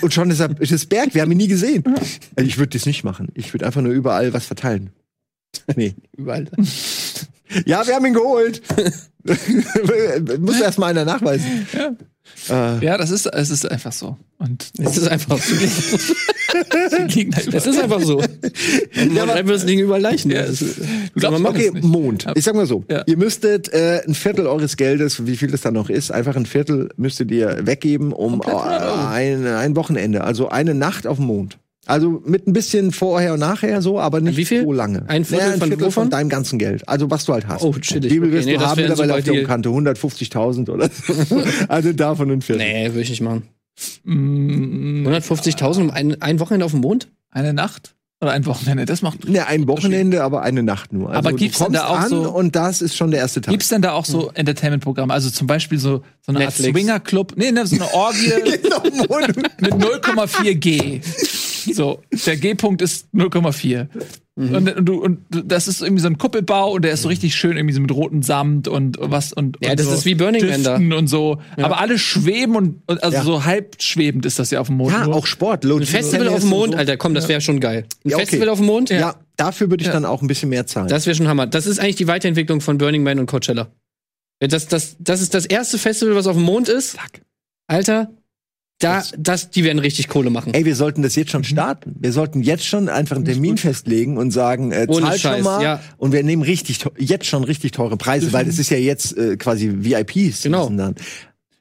[0.00, 1.14] und schon ist, er, ist es Berg.
[1.14, 1.84] Wir haben ihn nie gesehen.
[2.36, 3.28] Also ich würde das nicht machen.
[3.34, 4.90] Ich würde einfach nur überall was verteilen.
[5.76, 5.94] Nee.
[6.16, 6.48] Überall.
[7.66, 8.62] Ja, wir haben ihn geholt.
[10.40, 11.66] Muss erst mal einer nachweisen.
[12.50, 14.16] Äh, Ja, das ist, es ist einfach so.
[14.38, 15.54] Und Es ist einfach so.
[17.52, 18.18] Es ist einfach so.
[18.18, 20.30] Und Mount Everest liegen überall Leichen.
[20.30, 21.70] Ja, Das es- ist- du Soll glaubst man okay.
[21.80, 22.26] Mond.
[22.34, 22.84] Ich sag mal so.
[22.90, 23.02] Ja.
[23.06, 26.46] Ihr müsstet äh, ein Viertel eures Geldes, wie viel das dann noch ist, einfach ein
[26.46, 29.00] Viertel müsstet ihr weggeben um Komplett 100 Euro.
[29.00, 30.24] äh, ein, ein Wochenende.
[30.24, 31.58] Also eine Nacht auf dem Mond.
[31.86, 34.62] Also mit ein bisschen vorher und nachher so, aber nicht Wie viel?
[34.62, 35.04] so lange.
[35.08, 36.10] Ein Viertel Naja, ein von Viertel von wovon?
[36.10, 36.88] deinem ganzen Geld.
[36.88, 37.62] Also was du halt hast.
[37.64, 38.04] Oh, chillig.
[38.12, 39.44] Wie viel Okay, wirst nee, du das haben mittlerweile auf der Deal.
[39.46, 39.68] Kante?
[39.70, 41.42] 150.000 oder so.
[41.68, 42.64] also davon ein Viertel.
[42.64, 43.48] Nee, würde ich nicht machen.
[44.04, 47.08] Mm, 150.000 um ein, ein Wochenende auf dem Mond?
[47.30, 49.28] Eine Nacht oder ein Wochenende, das macht.
[49.28, 51.08] Ne, ein Wochenende, aber eine Nacht nur.
[51.08, 53.40] Also Aber du gibt's denn da auch an so- und das ist schon der erste
[53.40, 53.50] Tag.
[53.50, 55.12] Gibt's denn da auch so Entertainment-Programme?
[55.12, 56.68] Also zum Beispiel so, so eine Netflix.
[56.68, 57.32] Art Swinger-Club?
[57.36, 58.30] Nee, ne, so eine Orgie
[59.60, 61.00] mit 0,4 G.
[61.74, 63.88] So, der G-Punkt ist 0,4.
[64.34, 64.54] Mhm.
[64.54, 67.34] Und, und, du, und das ist irgendwie so ein Kuppelbau und der ist so richtig
[67.34, 69.58] schön, irgendwie so mit rotem Samt und was und.
[69.62, 70.76] Ja, und das so ist wie Burning Man da.
[70.76, 71.38] Und so.
[71.58, 73.22] Aber alle schweben und, und also Ja.
[73.24, 74.92] so halb schwebend ist das ja auf dem Mond.
[74.92, 75.16] ja, nur.
[75.16, 75.64] auch Sport.
[75.66, 77.84] Ein Festival auf dem Mond, Alter, komm, das wäre schon geil.
[78.04, 78.24] Ein Ja, okay.
[78.26, 78.88] Festival auf dem Mond?
[78.90, 79.92] Ja, dafür würde ich Ja.
[79.92, 80.88] dann auch ein bisschen mehr zahlen.
[80.88, 81.46] Das wäre schon Hammer.
[81.46, 83.68] Das ist eigentlich die Weiterentwicklung von Burning Man und Coachella.
[84.40, 86.96] Das, das, das ist das erste Festival, was auf dem Mond ist.
[87.68, 88.10] Alter,
[88.82, 90.54] da, das, die werden richtig Kohle machen.
[90.54, 91.94] Ey, wir sollten das jetzt schon starten.
[91.98, 95.62] Wir sollten jetzt schon einfach einen Termin festlegen und sagen, äh, Ohne zahlt schon mal.
[95.62, 95.80] ja.
[95.98, 99.36] Und wir nehmen richtig, jetzt schon richtig teure Preise, weil es ist ja jetzt äh,
[99.36, 100.42] quasi VIPs.
[100.42, 100.68] Genau.
[100.70, 100.94] Dann.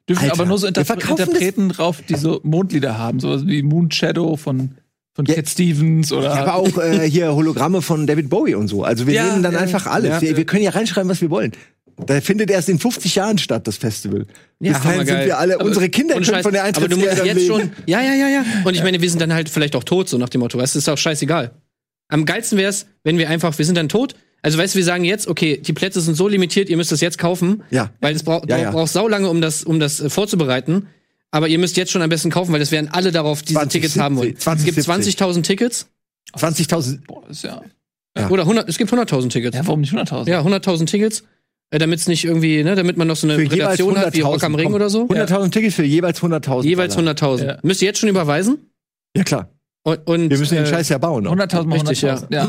[0.10, 3.20] Dürfen Alter, aber nur so wir Inter verkaufen das- Interpreten drauf, die so Mondlieder haben,
[3.20, 4.72] so wie Moon Shadow von,
[5.14, 5.36] von Ja.
[5.36, 6.34] Cat Stevens oder.
[6.34, 8.84] Aber auch äh, hier Hologramme von David Bowie und so.
[8.84, 10.10] Also wir Ja, nehmen dann ja, einfach alles.
[10.10, 10.22] ja.
[10.22, 11.52] wir, wir können ja reinschreiben, was wir wollen.
[12.06, 14.26] Da findet erst in 50 Jahren statt, das Festival.
[14.60, 17.08] Bis dahin sind wir alle, Aber- unsere Kinder können Scheiß, von der Aber du musst
[17.12, 17.40] jetzt leben.
[17.48, 17.72] schon.
[17.86, 18.46] Ja, ja, ja, ja.
[18.66, 20.58] Und ich meine, wir sind dann halt vielleicht auch tot, so nach dem Motto.
[20.58, 21.52] Weißt du, ist auch scheißegal.
[22.10, 25.04] Am geilsten wär's, wenn wir einfach, wir sind dann tot, Also weißt du, wir sagen
[25.04, 27.92] jetzt, okay, die Plätze sind so limitiert, ihr müsst das jetzt kaufen, Ja.
[28.02, 28.72] weil es braucht Ja, ja.
[28.72, 30.88] braucht saulange, um das, um das äh, vorzubereiten.
[31.30, 33.82] Aber ihr müsst jetzt schon am besten kaufen, weil das werden alle darauf diese 20,
[33.82, 34.36] Tickets haben wollen.
[34.36, 35.86] 20, es gibt 20.000 Tickets
[36.36, 37.02] 20.000.
[37.06, 37.62] Boah, das ist ja.
[38.18, 38.30] Ja.
[38.30, 39.56] oder 100, es gibt 100.000 Tickets.
[39.56, 40.28] Ja, warum nicht 100.000?
[40.28, 41.24] Ja, 100.000 Tickets,
[41.72, 44.26] äh, damit es nicht irgendwie, ne, damit man noch so eine Relation hat wie 100.000.
[44.26, 45.06] Rock am Ring Komm, oder so.
[45.06, 46.64] 100.000 Tickets für jeweils 100.000.
[46.64, 47.16] Jeweils Dollar.
[47.16, 47.46] 100.000.
[47.46, 47.58] Ja.
[47.64, 48.70] Müsst ihr jetzt schon überweisen?
[49.16, 49.50] Ja, klar.
[49.84, 51.24] Und, und Wir müssen den äh, Scheiß ja bauen.
[51.24, 51.36] noch.
[51.36, 52.34] 100.000 mal Richtig, 100.000.
[52.34, 52.48] Ja.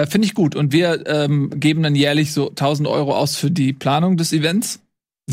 [0.00, 0.56] äh, Finde ich gut.
[0.56, 4.80] Und wir ähm, geben dann jährlich so 1.000 Euro aus für die Planung des Events.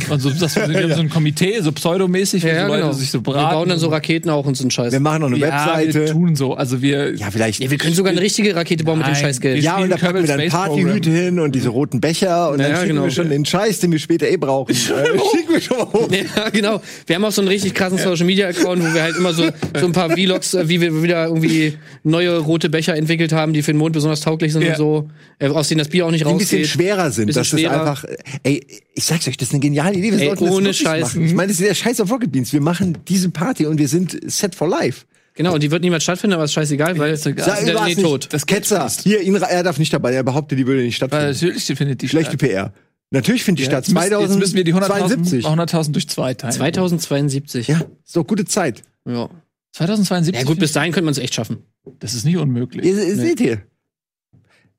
[0.09, 2.93] Und so, das, wir haben so ein Komitee, so pseudomäßig, wo Ja, so Leute genau.
[2.93, 3.55] sich so Wir beraten.
[3.55, 4.93] bauen dann so Raketen auch und so einen Scheiß.
[4.93, 5.47] Wir machen noch eine ja,
[5.79, 6.05] wir Webseite.
[6.13, 6.53] tun so.
[6.53, 7.59] Also wir, Ja, vielleicht.
[7.61, 9.57] Ja, wir können sogar eine richtige Rakete bauen mit dem Nein, Scheißgeld.
[9.57, 12.67] wir- Ja, und da packen wir dann Partyhüte hin und diese roten Becher und Ja,
[12.69, 13.03] dann schicken genau.
[13.03, 14.71] wir schon den Scheiß, den wir später eh brauchen.
[14.73, 16.07] äh, schicken wir schon mal hoch.
[16.09, 16.81] Ja, genau.
[17.05, 19.43] Wir haben auch so einen richtig krassen Social Media Account, wo wir halt immer so,
[19.77, 23.61] so ein paar Vlogs, äh, wie wir wieder irgendwie neue rote Becher entwickelt haben, die
[23.61, 24.69] für den Mond besonders tauglich sind Ja.
[24.71, 26.67] und so, äh, aus denen das Bier auch nicht Die ein bisschen rausgeht.
[26.81, 27.25] schwerer sind.
[27.25, 27.81] Bisschen das ist schwerer.
[27.81, 28.05] einfach.
[28.43, 30.11] Ey, ich sag's euch, das ist eine geniale Idee.
[30.11, 31.01] Wir Ey, sollten ohne Scheiß.
[31.01, 31.25] machen.
[31.25, 32.53] Ich meine, das ist der Scheiß auf Rocket Beans.
[32.53, 35.05] Wir machen diese Party und wir sind set for life.
[35.33, 37.45] Genau, und die wird niemals stattfinden, aber ist scheißegal, weil Ist egal.
[37.45, 38.01] das Sag ist ja eh nicht.
[38.01, 38.27] tot.
[38.31, 38.89] Das Ketzer.
[39.03, 40.13] Hier, ihn, er darf nicht dabei.
[40.13, 41.49] Er behauptet, die würde nicht weil stattfinden.
[41.49, 42.49] natürlich findet die Schlechte statt.
[42.49, 42.73] PR.
[43.11, 43.87] Natürlich findet die statt.
[43.87, 45.45] Jetzt müssen, jetzt müssen wir die 100.000 2072.
[45.45, 46.53] 100.000 durch zwei teilen.
[46.53, 47.67] 2072.
[47.67, 48.83] Ja, ist doch gute Zeit.
[49.05, 49.29] Ja.
[49.73, 50.35] 2072.
[50.41, 51.59] ja gut, bis dahin könnte man es echt schaffen.
[51.99, 52.85] das ist nicht unmöglich.
[52.85, 53.61] Ihr, ihr seht ihr.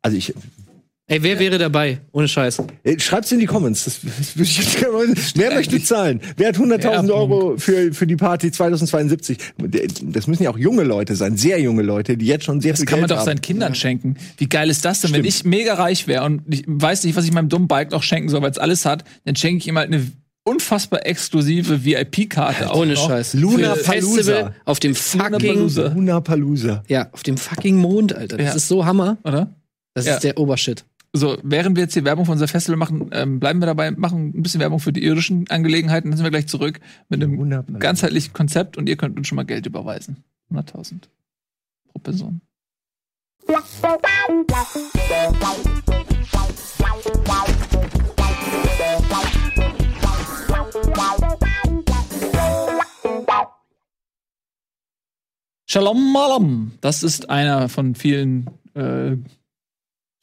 [0.02, 0.34] Also ich,
[1.08, 2.00] Ey, wer wäre dabei?
[2.12, 2.62] Ohne Scheiß.
[2.84, 3.84] äh, schreibt's in die Comments.
[3.84, 6.20] Das, das würde ich jetzt gerne wer möchte zahlen?
[6.36, 9.36] Wer hat 100.000 Ja, Euro für, für die Party 2072?
[10.04, 12.80] Das müssen ja auch junge Leute sein, sehr junge Leute, die jetzt schon sehr Das
[12.80, 13.26] viel kann man Geld doch haben.
[13.26, 14.16] seinen Kindern schenken.
[14.38, 15.34] Wie geil ist das denn, wenn Stimmt.
[15.34, 18.28] ich mega reich wäre und ich weiß nicht, was ich meinem dummen Bike noch schenken
[18.28, 20.06] soll, weil es alles hat, dann schenke ich ihm halt eine
[20.44, 22.70] unfassbar exklusive VIP-Karte.
[22.70, 22.96] auch Ohne.
[22.96, 23.34] Scheiß.
[23.34, 23.74] Luna.
[23.74, 25.68] Festival auf dem fucking.
[25.94, 26.84] Luna Palooza.
[26.88, 28.36] ja, auf dem fucking Mond, Alter.
[28.38, 28.52] Das Ja.
[28.54, 29.18] ist so Hammer.
[29.24, 29.54] Oder?
[29.94, 30.14] Das Ja.
[30.14, 30.84] ist der Obershit.
[31.14, 34.32] So, während wir jetzt hier Werbung für unser Festival machen, ähm, bleiben wir dabei, machen
[34.34, 37.78] ein bisschen Werbung für die irdischen Angelegenheiten, dann sind wir gleich zurück mit einem Wunderbar.
[37.78, 40.24] ganzheitlichen Konzept und ihr könnt uns schon mal Geld überweisen.
[40.50, 41.02] 100.000
[41.88, 42.40] pro Person.
[55.66, 56.72] Shalom Malam.
[56.80, 59.16] Das ist einer von vielen äh,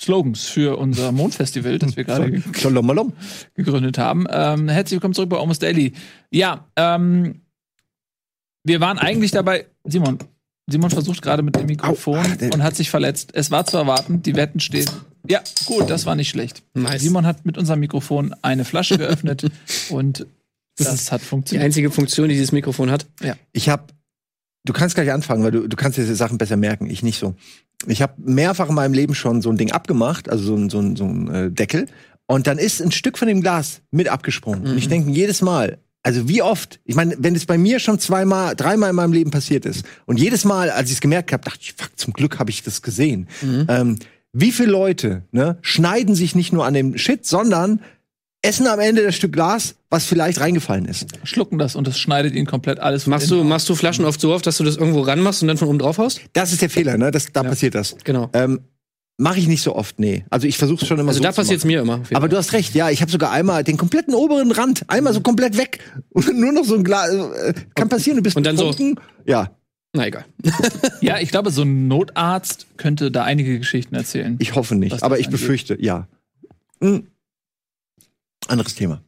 [0.02, 4.26] Slogans für unser Mondfestival, das wir gerade gegründet haben.
[4.30, 5.94] Ähm, herzlich willkommen zurück bei Almost Daily.
[6.32, 7.42] Ja, ähm,
[8.64, 10.20] wir waren eigentlich dabei, Simon,
[10.68, 13.32] Simon versucht gerade mit dem Mikrofon Au, und hat sich verletzt.
[13.34, 14.90] Es war zu erwarten, die Wetten stehen.
[15.28, 16.64] Ja, gut, das war nicht schlecht.
[16.74, 17.02] Nice.
[17.02, 19.50] Simon hat mit unserem Mikrofon eine Flasche geöffnet
[19.90, 20.26] und
[20.78, 21.66] das hat Die funktioniert.
[21.66, 23.06] einzige Funktion, die dieses Mikrofon hat.
[23.52, 23.84] Ich habe,
[24.64, 27.36] du kannst gleich anfangen, weil du, du kannst diese Sachen besser merken, ich nicht so.
[27.88, 30.80] Ich habe mehrfach in meinem Leben schon so ein Ding abgemacht, also so ein, so
[30.80, 31.88] ein, so ein äh, Deckel.
[32.26, 34.68] Und dann ist ein Stück von dem Glas mit abgesprungen.
[34.68, 34.90] Und ich Mhm.
[34.90, 38.92] denke jedes Mal, also wie oft, ich meine, wenn es bei mir schon zweimal, dreimal
[38.92, 41.74] in meinem Leben passiert ist und jedes Mal, als ich es gemerkt habe, dachte ich,
[41.74, 43.28] fuck, zum Glück habe ich das gesehen.
[43.42, 43.66] Mhm.
[43.68, 43.96] Ähm,
[44.32, 47.82] wie viele Leute ne, schneiden sich nicht nur an dem Shit, sondern
[48.42, 51.08] essen am Ende das Stück Glas, was vielleicht reingefallen ist.
[51.24, 54.20] Schlucken das und das schneidet ihnen komplett alles von Machst du, machst du Flaschen oft
[54.22, 56.22] so oft, dass du das irgendwo ranmachst und dann von oben drauf haust?
[56.34, 57.12] Das ist der Fehler, ne?
[57.12, 57.50] Das, da Ja.
[57.50, 57.96] passiert das.
[58.04, 58.30] Genau.
[58.34, 58.62] Ähm,
[59.22, 60.24] Mache ich nicht so oft, nee.
[60.30, 61.74] Also ich versuche schon immer Also so da zu passiert's machen.
[61.74, 61.96] mir immer.
[61.96, 62.30] Aber Fall.
[62.30, 62.90] du hast recht, ja.
[62.90, 65.80] Ich habe sogar einmal den kompletten oberen Rand, einmal so komplett weg
[66.12, 67.10] und nur noch so ein Glas.
[67.14, 69.04] Äh, kann passieren, du bist Und dann so- betrunken.
[69.26, 69.52] Ja,
[69.94, 70.24] Na egal.
[71.02, 74.38] Ja, ich glaube, so ein Notarzt könnte da einige Geschichten erzählen.
[74.40, 75.42] ich hoffe nicht, aber ich angeht.
[75.42, 76.08] befürchte, ja.
[76.82, 77.08] Hm.
[78.48, 79.04] Anderes Thema.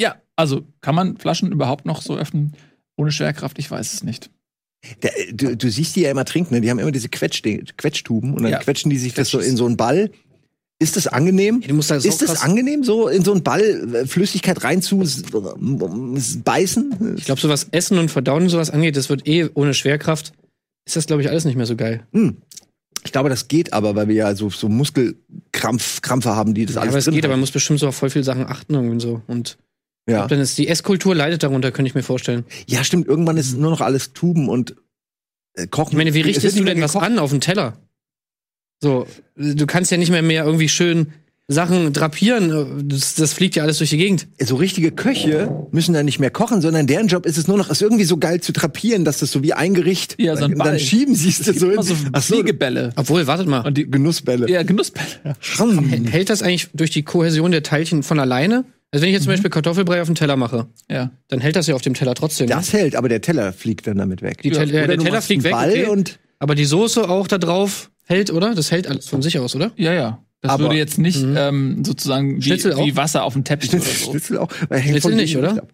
[0.00, 2.54] Ja, also kann man Flaschen überhaupt noch so öffnen
[2.96, 3.58] ohne Schwerkraft?
[3.58, 4.30] Ich weiß es nicht.
[5.02, 6.60] Der, äh, du, du siehst die ja immer trinken, ne?
[6.62, 7.42] Die haben immer diese Quetsch
[7.76, 8.58] Quetschtuben und dann Ja.
[8.60, 10.10] quetschen die sich das so in so einen Ball.
[10.82, 11.60] Ist das angenehm?
[11.60, 13.60] Du musst da so Ist es krass- angenehm, so in so einen Ball
[13.94, 15.24] äh, Flüssigkeit reinzubeißen?
[17.18, 20.32] Ich glaube, so was Essen und Verdauen und sowas angeht, das wird eh ohne Schwerkraft.
[20.86, 22.06] Ist das, glaube ich, alles nicht mehr so geil.
[22.12, 22.38] Hm.
[23.04, 26.76] Ich glaube, das geht aber, weil wir ja so, so Muskelkrampf, Krampfe haben, die das
[26.76, 28.74] Ja, alles aber es geht, aber man muss bestimmt so auf voll viele Sachen achten
[28.74, 29.22] irgendwie so.
[29.26, 29.58] Und
[30.06, 30.18] ich ja.
[30.18, 32.44] glaub, dann ist die Esskultur leidet darunter, könnte ich mir vorstellen.
[32.66, 33.06] ja, stimmt.
[33.06, 34.76] Irgendwann ist nur noch alles Tuben und
[35.54, 35.92] äh, Kochen.
[35.92, 37.06] Ich meine, wie richtest du denn was gekocht.
[37.06, 37.76] an auf dem Teller?
[38.82, 41.12] So, du kannst ja nicht mehr mehr irgendwie schön
[41.52, 42.88] Sachen drapieren.
[42.88, 44.28] Das, das fliegt ja alles durch die Gegend.
[44.40, 47.68] So richtige Köche müssen dann nicht mehr kochen, sondern deren Job ist es nur noch,
[47.70, 50.14] es irgendwie so geil zu drapieren, dass das so wie ein Gericht.
[50.18, 50.70] Ja, so ein und Ball.
[50.70, 51.82] dann schieben sie es da so hin.
[51.82, 52.92] so Ach so, Fliegebälle.
[52.96, 53.60] Obwohl, wartet mal.
[53.66, 54.48] Und die, Genussbälle.
[54.48, 55.06] ja, Genussbälle.
[55.56, 56.04] Hm.
[56.06, 58.64] Hält das eigentlich durch die Kohäsion der Teilchen von alleine?
[58.92, 59.24] Also wenn ich jetzt Mhm.
[59.24, 61.10] zum Beispiel Kartoffelbrei auf dem Teller mache, Ja.
[61.28, 62.48] dann hält das ja auf dem Teller trotzdem.
[62.48, 62.54] ne?
[62.54, 64.42] Das hält, aber der Teller fliegt dann damit weg.
[64.42, 65.86] Die Tel- ja, der Teller fliegt weg, Ball okay.
[65.86, 68.54] und Aber die Soße auch da drauf hält, oder?
[68.54, 69.72] Das hält alles von sich aus, oder?
[69.76, 70.24] Ja, ja.
[70.42, 71.34] Das Aber- würde jetzt nicht Mhm.
[71.36, 74.10] ähm, sozusagen wie, wie Wasser auf dem Teppich oder Schnitzel, so.
[74.10, 74.48] Schnitzel auch.
[74.68, 75.66] Weil hängt Schnitzel nicht, oder?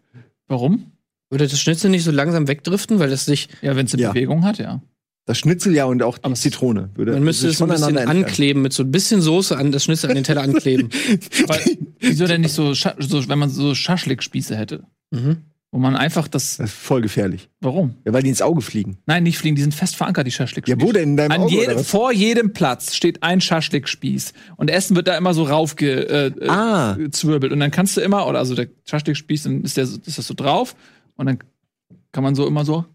[0.49, 0.93] Warum?
[1.31, 4.13] Würde das Schnitzel nicht so langsam wegdriften, weil das sich, Ja, wenn es eine Ja.
[4.13, 4.81] Bewegung hat, ja.
[5.25, 6.91] Das Schnitzel ja und auch die Aber Zitrone.
[6.95, 9.83] Würde man müsste es so ein bisschen ankleben, mit so ein bisschen Soße an das
[9.83, 10.91] Schnitzel an den Teller ankleben.
[11.49, 11.59] Aber
[11.99, 14.85] wieso denn nicht so, so wenn man so Schaschlik-Spieße hätte?
[15.11, 15.39] mhm.
[15.77, 16.57] Wo man einfach das.
[16.57, 17.51] Das ist voll gefährlich.
[17.61, 17.97] Warum?
[18.07, 18.97] Ja, weil die ins Auge fliegen.
[19.05, 20.79] Nein, nicht fliegen, die sind fest verankert, die Schaschlik-Spieße.
[20.81, 21.11] Ja, wo denn?
[21.11, 24.33] In deinem An Auge, jedem, vor jedem Platz steht ein Schaschlik-Spieß.
[24.57, 26.41] Und Essen wird da immer so raufgezwirbelt.
[26.43, 26.97] Äh, Ah.
[27.11, 27.53] zwirbelt.
[27.53, 30.33] Und dann kannst du immer, oder also der Schaschlik-Spieß, dann ist, der, ist das so
[30.33, 30.75] drauf.
[31.17, 31.41] Und dann
[32.11, 32.87] kann man so immer so.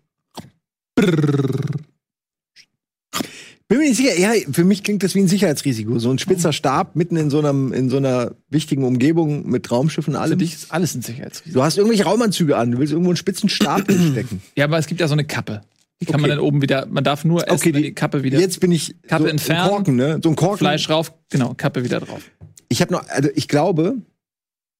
[3.71, 4.19] Bin mir nicht sicher.
[4.19, 5.97] Ja, für mich klingt das wie ein Sicherheitsrisiko.
[5.97, 10.13] So ein spitzer Stab mitten in so, einem, in so einer wichtigen Umgebung mit Raumschiffen
[10.13, 10.39] und Für allem.
[10.39, 11.57] dich ist alles ein Sicherheitsrisiko.
[11.57, 12.71] Du hast irgendwelche Raumanzüge an.
[12.71, 14.41] Du willst irgendwo einen spitzen Stab stecken.
[14.57, 15.61] Ja, aber es gibt ja so eine Kappe.
[16.01, 16.21] Die kann Okay.
[16.21, 18.71] man dann oben wieder, man darf nur essen, Okay, die- die Kappe wieder, Jetzt bin
[18.73, 19.61] ich Kappe so entfernen.
[19.61, 20.19] ein Korken, ne?
[20.21, 20.57] So ein Korken.
[20.57, 22.21] Fleisch rauf, genau, Kappe wieder drauf.
[22.67, 23.95] Ich habe noch, also ich glaube,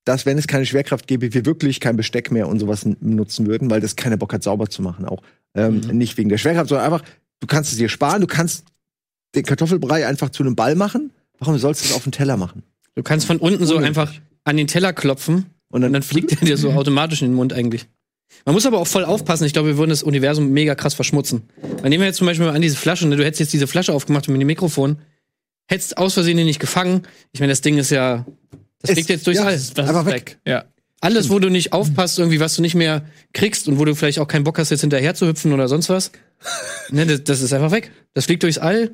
[0.04, 3.70] dass wenn es keine Schwerkraft gäbe, wir wirklich kein Besteck mehr und sowas nutzen würden,
[3.70, 5.22] weil das keiner Bock hat, sauber zu machen auch.
[5.56, 5.98] Ähm, Mhm.
[5.98, 7.04] Nicht wegen der Schwerkraft, sondern einfach,
[7.40, 8.66] du kannst es dir sparen, du kannst
[9.36, 11.12] den Kartoffelbrei einfach zu einem Ball machen.
[11.40, 12.64] Warum sollst du es auf den Teller machen?
[12.96, 14.14] Du kannst von unten so einfach
[14.44, 17.54] an den Teller klopfen Und und dann fliegt er dir so automatisch in den Mund
[17.54, 17.88] eigentlich.
[18.46, 19.46] Man muss aber auch voll aufpassen.
[19.46, 21.44] Ich glaube, wir würden das Universum mega krass verschmutzen.
[21.82, 23.16] Weil nehmen wir jetzt zum Beispiel mal an diese Flasche, ne?
[23.16, 25.00] du hättest jetzt diese Flasche aufgemacht mit dem Mikrofon,
[25.68, 27.04] hättest aus Versehen die nicht gefangen.
[27.34, 28.26] Ich meine, das Ding ist ja,
[28.82, 29.54] das fliegt jetzt durchs ja, All.
[29.54, 30.06] Das ist weg.
[30.06, 30.40] weg.
[30.46, 30.66] Ja.
[31.02, 34.20] Alles, wo du nicht aufpasst, irgendwie, was du nicht mehr kriegst und wo du vielleicht
[34.20, 36.12] auch keinen Bock hast, jetzt hinterher zu hüpfen oder sonst was.
[36.90, 37.92] ne, das, das ist einfach weg.
[38.14, 38.92] Das fliegt durchs All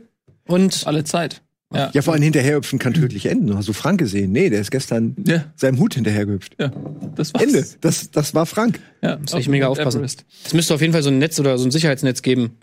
[0.47, 1.41] und Alle Zeit.
[1.73, 1.91] Ja.
[1.93, 3.53] Ja, vor allem hinterherhüpfen kann tödlich enden.
[3.57, 4.31] Hast du Frank gesehen?
[4.31, 6.55] Nee, der ist gestern Ja, seinem Hut hinterhergehüpft.
[6.59, 6.71] ja.
[7.15, 7.43] Das war's.
[7.43, 7.65] Ende.
[7.81, 8.79] Das, das war Frank.
[9.01, 10.01] Ja, Muss ich mega aufpassen.
[10.03, 12.57] Es müsste auf jeden Fall so ein Netz oder so ein Sicherheitsnetz geben.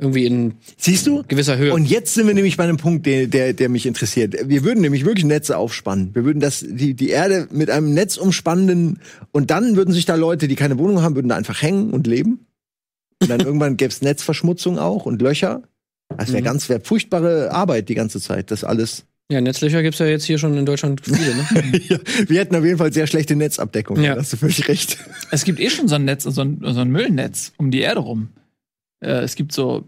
[0.00, 1.22] Irgendwie in Siehst du?
[1.26, 1.72] gewisser Höhe.
[1.72, 4.34] Und jetzt sind wir nämlich bei einem Punkt, der, der, der mich interessiert.
[4.48, 6.10] Wir würden nämlich wirklich Netze aufspannen.
[6.14, 8.98] Wir würden das, die, die Erde mit einem Netz umspannen
[9.32, 12.06] und dann würden sich da Leute, die keine Wohnung haben, würden da einfach hängen und
[12.08, 12.46] leben.
[13.22, 15.62] Und dann irgendwann gäbe es Netzverschmutzung auch und Löcher.
[16.18, 16.44] Das wäre Mhm.
[16.44, 19.04] ganz wär furchtbare Arbeit die ganze Zeit, das alles.
[19.30, 21.80] ja, Netzlöcher gibt's ja jetzt hier schon in Deutschland viele, ne?
[21.88, 21.98] ja,
[22.28, 24.00] wir hätten auf jeden Fall sehr schlechte Netzabdeckung.
[24.02, 24.14] Ja.
[24.14, 24.98] Da hast du völlig recht.
[25.30, 28.00] Es gibt eh schon so ein Netz, so ein, so ein Müllnetz um die Erde
[28.00, 28.28] rum.
[29.00, 29.86] Äh, es gibt so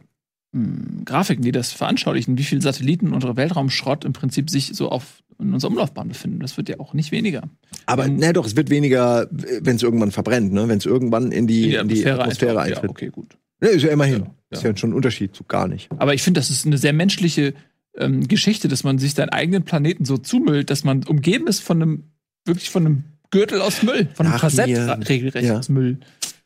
[0.53, 5.23] mh, Grafiken, die das veranschaulichen, wie viele Satelliten unserer Weltraumschrott im Prinzip sich so auf
[5.39, 6.41] in unserer Umlaufbahn befinden.
[6.41, 7.43] Das wird ja auch nicht weniger.
[7.85, 10.67] Aber na doch, es wird weniger, wenn es irgendwann verbrennt, ne?
[10.67, 12.85] Wenn es irgendwann in die, in die Atmosphäre, eintaucht.
[12.85, 12.85] eintritt.
[12.85, 13.37] Ja, okay, gut.
[13.63, 14.21] Ja, ist ja immerhin.
[14.21, 14.71] Ja, Ist ja.
[14.71, 15.89] ja schon ein Unterschied zu gar nicht.
[15.99, 17.55] Aber ich finde, das ist eine sehr menschliche
[17.97, 21.81] ähm, Geschichte, dass man sich seinen eigenen Planeten so zumüllt, dass man umgeben ist von
[21.83, 22.05] einem,
[22.45, 24.99] wirklich von einem Gürtel aus Müll, von einem Korsett mir.
[25.09, 25.59] regelrecht Ja.
[25.59, 25.99] aus Müll.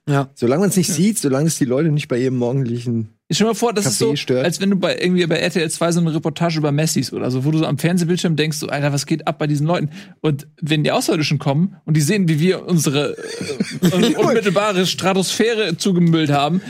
[0.09, 0.31] ja.
[0.35, 3.11] Solange man es nicht sieht, solange es die Leute nicht bei ihrem morgendlichen.
[3.29, 4.45] Ich stell mir vor, das ist Kaffee so, stört.
[4.45, 7.45] als wenn du bei irgendwie bei RTL 2 so eine Reportage über Messis oder so,
[7.45, 9.91] wo du so am Fernsehbildschirm denkst, so, Alter, was geht ab bei diesen Leuten?
[10.21, 13.17] Und wenn die Außerirdischen kommen und die sehen, wie wir unsere
[13.83, 16.61] äh, unmittelbare Stratosphäre zugemüllt haben,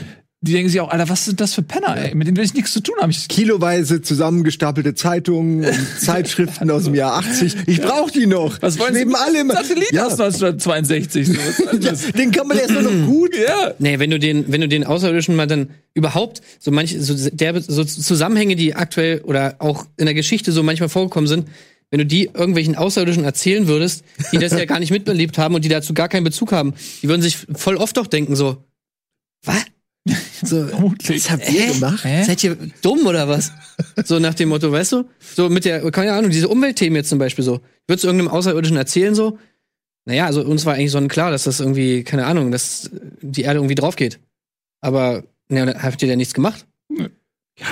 [0.43, 2.14] die denken sich auch, Alter, was sind das für Penner, ey?
[2.14, 3.11] Mit denen will ich nichts zu tun haben.
[3.11, 7.57] Ich, Kiloweise zusammengestapelte Zeitungen und Zeitschriften aus dem Jahr 80.
[7.66, 8.57] Ich brauch die noch.
[8.62, 10.07] was wollen sie Schweben mit alle im Satelliten ja.
[10.07, 11.26] aus 1962?
[11.26, 11.34] So,
[11.80, 11.93] ja?
[12.16, 13.36] Den kann man erst nur noch gut.
[13.36, 13.74] ja.
[13.78, 17.61] Nee, wenn du den, wenn du den Außerirdischen mal dann überhaupt so manche, so, der,
[17.61, 21.49] so Zusammenhänge, die aktuell oder auch in der Geschichte so manchmal vorgekommen sind,
[21.91, 25.66] wenn du die irgendwelchen Außerirdischen erzählen würdest, die das ja gar nicht miterlebt haben und
[25.66, 26.72] die dazu gar keinen Bezug haben,
[27.03, 28.64] die würden sich voll oft doch denken so,
[29.45, 29.66] was?
[30.42, 32.05] So, was habt ihr gemacht?
[32.05, 32.24] Hä?
[32.24, 33.53] Seid ihr dumm oder was?
[34.05, 35.05] So nach dem Motto, weißt du?
[35.20, 37.61] So mit der, keine Ahnung, diese Umweltthemen jetzt zum Beispiel so.
[37.86, 39.38] Würdest du irgendeinem Außerirdischen erzählen so?
[40.07, 42.90] Naja, also uns war eigentlich sonnenklar, dass das irgendwie, keine Ahnung, dass
[43.20, 44.18] die Erde irgendwie drauf geht.
[44.80, 46.66] Aber, ne, habt ihr da nichts gemacht?
[46.88, 47.07] Ja,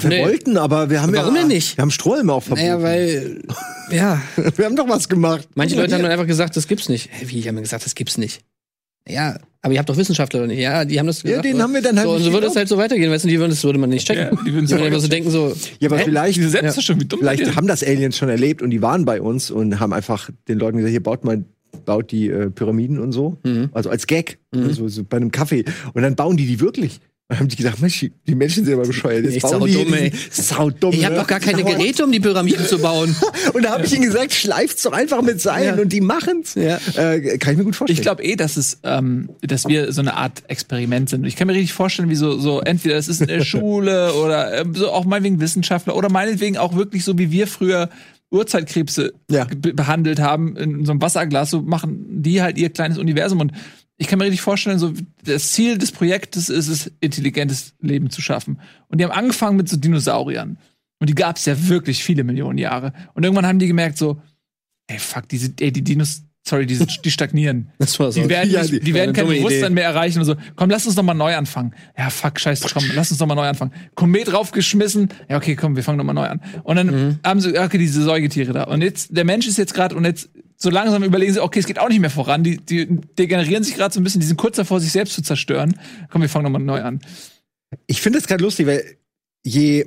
[0.02, 0.22] wir Nee.
[0.22, 1.78] wollten, aber wir haben Warum ja, denn nicht?
[1.78, 2.66] Wir haben Strohhalme auch verboten.
[2.68, 3.42] Naja, weil,
[3.90, 4.20] ja,
[4.56, 5.48] wir haben doch was gemacht.
[5.54, 7.08] manche Leute haben dann einfach gesagt, das gibt's nicht.
[7.10, 8.42] Hä, wie, ich habe gesagt, das gibt's nicht.
[9.08, 10.60] Ja, aber ihr habt doch Wissenschaftler oder nicht?
[10.60, 11.44] Ja, die haben das Ja, gesagt.
[11.44, 13.24] denen aber- haben wir dann halt so, und so würde es halt so weitergehen, weißt
[13.24, 14.24] du, die würden, das würde man nicht checken.
[14.36, 16.04] Ja, die würden die würden einfach so denken so, Ja, aber Hä?
[16.04, 16.72] vielleicht, Diese Ja.
[16.80, 19.80] schon, wie dumm vielleicht haben das Aliens schon erlebt und die waren bei uns und
[19.80, 21.44] haben einfach den Leuten gesagt, hier baut mal
[21.84, 23.36] baut die äh, Pyramiden und so.
[23.44, 23.68] Mhm.
[23.72, 24.38] Also als Gag.
[24.54, 24.64] Mhm.
[24.64, 25.64] Also, so bei einem Kaffee.
[25.92, 26.98] Und dann bauen die die wirklich.
[27.28, 29.26] Dann haben die gedacht, Mensch, die- Menschen sind aber bescheuert.
[29.26, 30.12] Jetzt bauen die saudumm, ey.
[30.30, 30.94] saudumm.
[30.94, 31.20] ich habe ne?
[31.20, 33.14] doch gar keine Geräte, um die Pyramiden zu bauen.
[33.52, 35.82] Und da habe ich ihnen gesagt, schleift's doch einfach mit Seilen Ja.
[35.82, 36.54] und die machen's.
[36.54, 36.78] Ja.
[36.96, 37.98] Äh, kann ich mir gut vorstellen.
[37.98, 41.26] Ich glaube eh, dass es, ähm, dass wir so eine Art Experiment sind.
[41.26, 44.62] Ich kann mir richtig vorstellen, wie so, so entweder es ist in der Schule oder
[44.62, 47.90] ähm, so auch meinetwegen Wissenschaftler oder meinetwegen auch wirklich so wie wir früher
[48.30, 49.44] Urzeitkrebse Ja.
[49.44, 53.52] be behandelt haben in so einem Wasserglas, so machen die halt ihr kleines Universum und
[54.00, 54.92] ich kann mir richtig vorstellen, so
[55.24, 58.60] das Ziel des Projektes ist es, intelligentes Leben zu schaffen.
[58.88, 60.56] Und die haben angefangen mit so Dinosauriern.
[61.00, 62.92] Und die gab es ja wirklich viele Millionen Jahre.
[63.14, 64.20] Und irgendwann haben die gemerkt so,
[64.86, 67.70] ey, fuck, diese, ey, die Dinos, sorry, die, sind, die stagnieren.
[67.78, 68.22] Das war so.
[68.22, 69.74] Die werden, Ja, die- die werden kein Bewusstsein Idee.
[69.74, 70.34] mehr erreichen und so.
[70.56, 71.74] Komm, lass uns noch mal neu anfangen.
[71.96, 73.72] Ja, fuck, scheiße, komm, lass uns noch mal neu anfangen.
[73.96, 75.08] Komet draufgeschmissen.
[75.28, 76.40] Ja, okay, komm, wir fangen noch mal neu an.
[76.64, 77.18] Und dann Mhm.
[77.24, 78.64] haben sie, okay, diese Säugetiere da.
[78.64, 80.30] Und jetzt, der Mensch ist jetzt gerade, und jetzt
[80.60, 82.42] so langsam überlegen sie, okay, es geht auch nicht mehr voran.
[82.42, 85.22] Die, die degenerieren sich gerade so ein bisschen, die sind kurz davor, sich selbst zu
[85.22, 85.78] zerstören.
[86.10, 87.00] Komm, wir fangen noch mal neu an.
[87.86, 88.98] Ich finde es gerade lustig, weil
[89.44, 89.86] je,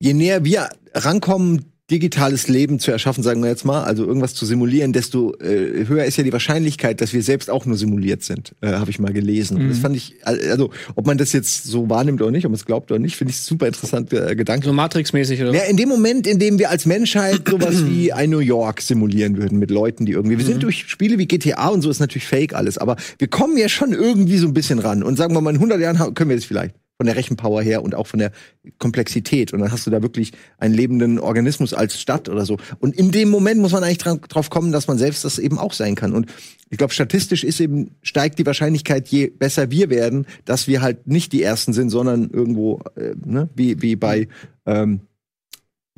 [0.00, 4.46] je näher wir rankommen, digitales Leben zu erschaffen, sagen wir jetzt mal, also irgendwas zu
[4.46, 8.54] simulieren, desto äh, höher ist ja die Wahrscheinlichkeit, dass wir selbst auch nur simuliert sind,
[8.62, 9.58] äh, habe ich mal gelesen.
[9.58, 9.82] Und das Mhm.
[9.82, 12.90] fand ich, also ob man das jetzt so wahrnimmt oder nicht, ob man es glaubt
[12.90, 14.66] oder nicht, finde ich super interessanter äh, Gedanke.
[14.66, 18.30] So Matrix-mäßig oder Ja, in dem Moment, in dem wir als Menschheit sowas wie ein
[18.30, 21.82] New York simulieren würden mit Leuten, die irgendwie, wir sind durch Spiele wie GTA und
[21.82, 25.02] so ist natürlich fake alles, aber wir kommen ja schon irgendwie so ein bisschen ran
[25.02, 27.82] und sagen wir mal, in 100 Jahren können wir das vielleicht von der Rechenpower her
[27.82, 28.30] und auch von der
[28.78, 32.94] Komplexität und dann hast du da wirklich einen lebenden Organismus als Stadt oder so und
[32.94, 35.72] in dem Moment muss man eigentlich dran, drauf kommen, dass man selbst das eben auch
[35.72, 36.30] sein kann und
[36.70, 41.08] ich glaube, statistisch ist eben, steigt die Wahrscheinlichkeit, je besser wir werden, dass wir halt
[41.08, 44.28] nicht die Ersten sind, sondern irgendwo, äh, ne, wie, wie bei
[44.64, 45.00] ähm,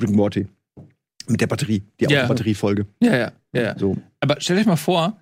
[0.00, 0.46] Rick and Morty.
[1.28, 2.22] Mit der Batterie, die Ja.
[2.22, 2.86] Autobatteriefolge.
[3.00, 3.78] Ja, ja, ja.
[3.78, 3.98] So.
[4.20, 5.16] Aber stellt euch mal vor,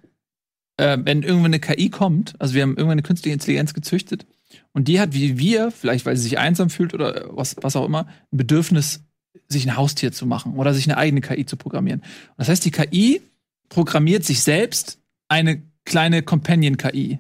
[0.79, 4.25] äh, wenn irgendwann eine KI kommt, also wir haben irgendwann eine künstliche Intelligenz gezüchtet
[4.73, 7.85] und die hat wie wir, vielleicht weil sie sich einsam fühlt oder was, was auch
[7.85, 9.01] immer, ein Bedürfnis,
[9.49, 12.01] sich ein Haustier zu machen oder sich eine eigene KI zu programmieren.
[12.01, 13.21] Und das heißt, die KI
[13.69, 14.99] programmiert sich selbst
[15.29, 17.19] eine kleine Companion-KI.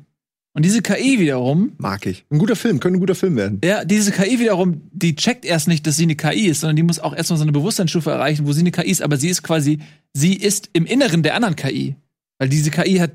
[0.54, 2.26] Und diese KI wiederum, Mag ich.
[2.30, 3.60] Ein guter Film, könnte ein guter Film werden.
[3.64, 6.82] ja, diese KI wiederum, die checkt erst nicht, dass sie eine KI ist, sondern die
[6.82, 9.42] muss auch erstmal so eine Bewusstseinsstufe erreichen, wo sie eine KI ist, aber sie ist
[9.42, 9.78] quasi,
[10.12, 11.96] sie ist im Inneren der anderen KI.
[12.38, 13.12] Weil diese KI hat,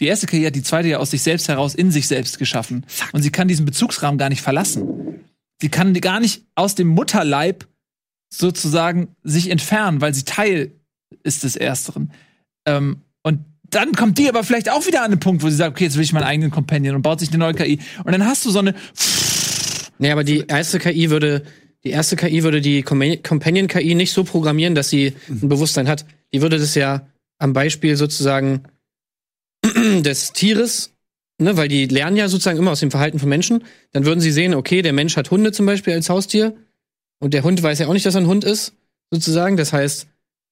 [0.00, 2.86] die erste KI hat die zweite ja aus sich selbst heraus in sich selbst geschaffen.
[3.12, 5.20] Und sie kann diesen Bezugsrahmen gar nicht verlassen.
[5.60, 7.66] Sie kann gar nicht aus dem Mutterleib
[8.32, 10.72] sozusagen sich entfernen, weil sie Teil
[11.22, 12.12] ist des Ersteren.
[12.66, 15.72] Ähm, und dann kommt die aber vielleicht auch wieder an den Punkt, wo sie sagt,
[15.76, 17.78] okay, jetzt will ich meinen eigenen Companion und baut sich eine neue KI.
[18.04, 18.74] Und dann hast du so eine
[19.98, 21.42] Nee, aber die erste KI würde,
[21.84, 26.06] die erste KI würde die Com- Companion-KI nicht so programmieren, dass sie ein Bewusstsein hat.
[26.32, 27.06] Die würde das ja
[27.38, 28.62] am Beispiel sozusagen
[30.02, 30.92] des Tieres,
[31.38, 33.64] ne, weil die lernen ja sozusagen immer aus dem Verhalten von Menschen.
[33.92, 36.54] Dann würden sie sehen, okay, der Mensch hat Hunde zum Beispiel als Haustier
[37.18, 38.74] und der Hund weiß ja auch nicht, dass er ein Hund ist,
[39.10, 39.56] sozusagen.
[39.56, 40.06] Das heißt,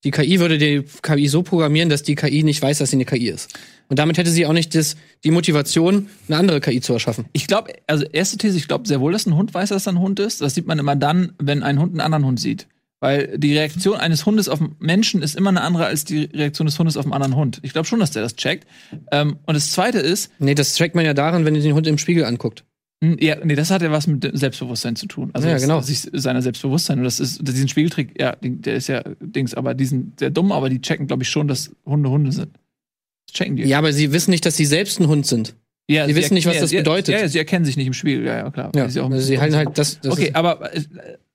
[0.05, 3.05] die KI würde die KI so programmieren, dass die KI nicht weiß, dass sie eine
[3.05, 3.59] KI ist.
[3.89, 7.25] Und damit hätte sie auch nicht das, die Motivation, eine andere KI zu erschaffen.
[7.33, 9.95] Ich glaube, also erste These, ich glaube sehr wohl, dass ein Hund weiß, dass er
[9.95, 10.41] ein Hund ist.
[10.41, 12.69] Das sieht man immer dann, wenn ein Hund einen anderen Hund sieht.
[13.01, 16.67] Weil die Reaktion eines Hundes auf einen Menschen ist immer eine andere als die Reaktion
[16.67, 17.61] des Hundes auf einen anderen Hund.
[17.63, 18.67] Ich glaube schon, dass der das checkt.
[19.13, 21.87] Ähm, und das zweite ist, Nee, das trackt man ja daran, wenn ihr den Hund
[21.87, 22.65] im Spiegel anguckt.
[23.01, 25.31] mh, ja, nee, das hat ja was mit Selbstbewusstsein zu tun.
[25.33, 25.81] Also Ja, das- genau.
[25.81, 26.99] Sich, seiner Selbstbewusstsein.
[26.99, 30.69] Und das ist, diesen Spiegeltrick, ja, der ist ja Dings, aber diesen sehr dumm, aber
[30.69, 32.59] die checken, glaube ich, schon, dass Hunde Hunde sind.
[33.29, 33.63] Das checken die.
[33.63, 35.55] Ja, aber sie wissen nicht, dass sie selbst ein Hund sind.
[35.89, 37.15] ja die wissen nicht, was das bedeutet.
[37.15, 38.73] Ja, ja, sie erkennen sich nicht im Spiegel, ja, ja, klar.
[38.75, 40.01] Ja, sie auch- also sie halten halt das.
[40.01, 40.83] das okay, aber äh,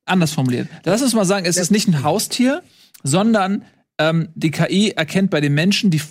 [0.05, 0.67] anders formuliert.
[0.85, 2.61] Lass uns mal sagen, es ist nicht ein Haustier,
[3.03, 3.63] sondern
[3.99, 6.01] ähm, die KI erkennt bei den Menschen, die,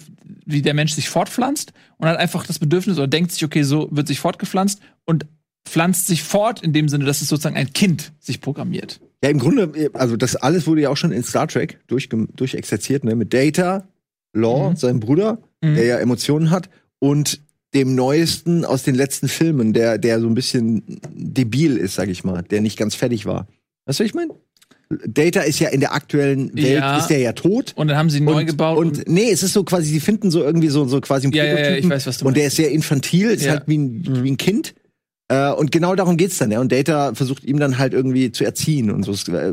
[0.47, 3.88] wie der Mensch sich fortpflanzt und hat einfach das Bedürfnis oder denkt sich, okay, so
[3.90, 5.26] wird sich fortgepflanzt und
[5.66, 9.01] pflanzt sich fort in dem Sinne, dass es sozusagen ein Kind sich programmiert.
[9.22, 13.05] Ja, im Grunde, also das alles wurde ja auch schon in Star Trek durchge- durchexerziert,
[13.05, 13.14] ne?
[13.14, 13.86] Mit Data,
[14.32, 14.76] Law, Mhm.
[14.76, 15.74] seinem Bruder, Mhm.
[15.76, 16.68] der ja Emotionen hat,
[16.99, 17.40] und
[17.74, 20.82] dem neuesten aus den letzten Filmen, der, der so ein bisschen
[21.14, 23.47] debil ist, sag ich mal, der nicht ganz fertig war.
[23.87, 24.30] Weißt du, was ich meine?
[25.07, 26.99] Data ist ja in der aktuellen Welt, Ja.
[26.99, 27.72] ist der ja tot.
[27.76, 28.76] Und dann haben sie neu und, gebaut.
[28.78, 31.45] Und nee, es ist so quasi, sie finden so irgendwie so, so quasi einen Ja,
[31.45, 31.85] ja, ja, Prototypen.
[31.91, 33.53] ich weiß, was du Und der ist sehr infantil, ist Ja.
[33.53, 34.74] halt wie ein, wie ein Kind.
[35.28, 36.61] Äh, und genau darum geht's dann, ja.
[36.61, 39.12] Und Data versucht ihm dann halt irgendwie zu erziehen und so.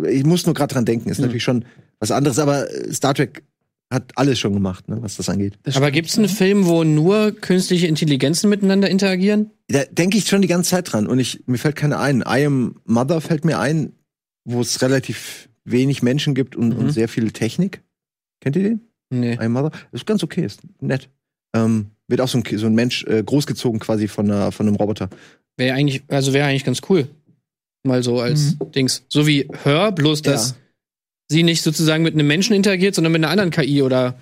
[0.10, 1.64] Ich muss nur gerade dran denken, ist natürlich schon
[2.00, 3.44] was anderes, aber äh, Star Trek
[3.92, 5.58] hat alles schon gemacht, ne, was das angeht.
[5.64, 5.96] Das aber stimmt.
[5.96, 9.52] gibt es einen Film, wo nur künstliche Intelligenzen miteinander interagieren?
[9.70, 12.20] Da denke ich schon die ganze Zeit dran und ich, mir fällt keine ein.
[12.28, 13.94] I Am Mother fällt mir ein,
[14.52, 16.80] wo es relativ wenig Menschen gibt und, Mhm.
[16.80, 17.82] und sehr viel Technik.
[18.42, 18.82] Kennt ihr den?
[19.12, 19.38] Nee.
[19.42, 19.72] I Mother?
[19.92, 21.10] Ist ganz okay, ist nett.
[21.56, 24.76] Ähm, wird auch so ein, so ein Mensch äh, großgezogen quasi von, einer, von einem
[24.76, 25.10] Roboter.
[25.58, 27.08] Wäre eigentlich, also wäre eigentlich ganz cool.
[27.84, 29.04] Mal so als Dings.
[29.10, 30.56] So wie Hör, bloß dass Ja.
[31.30, 34.16] sie nicht sozusagen mit einem Menschen interagiert, sondern mit einer anderen KI oder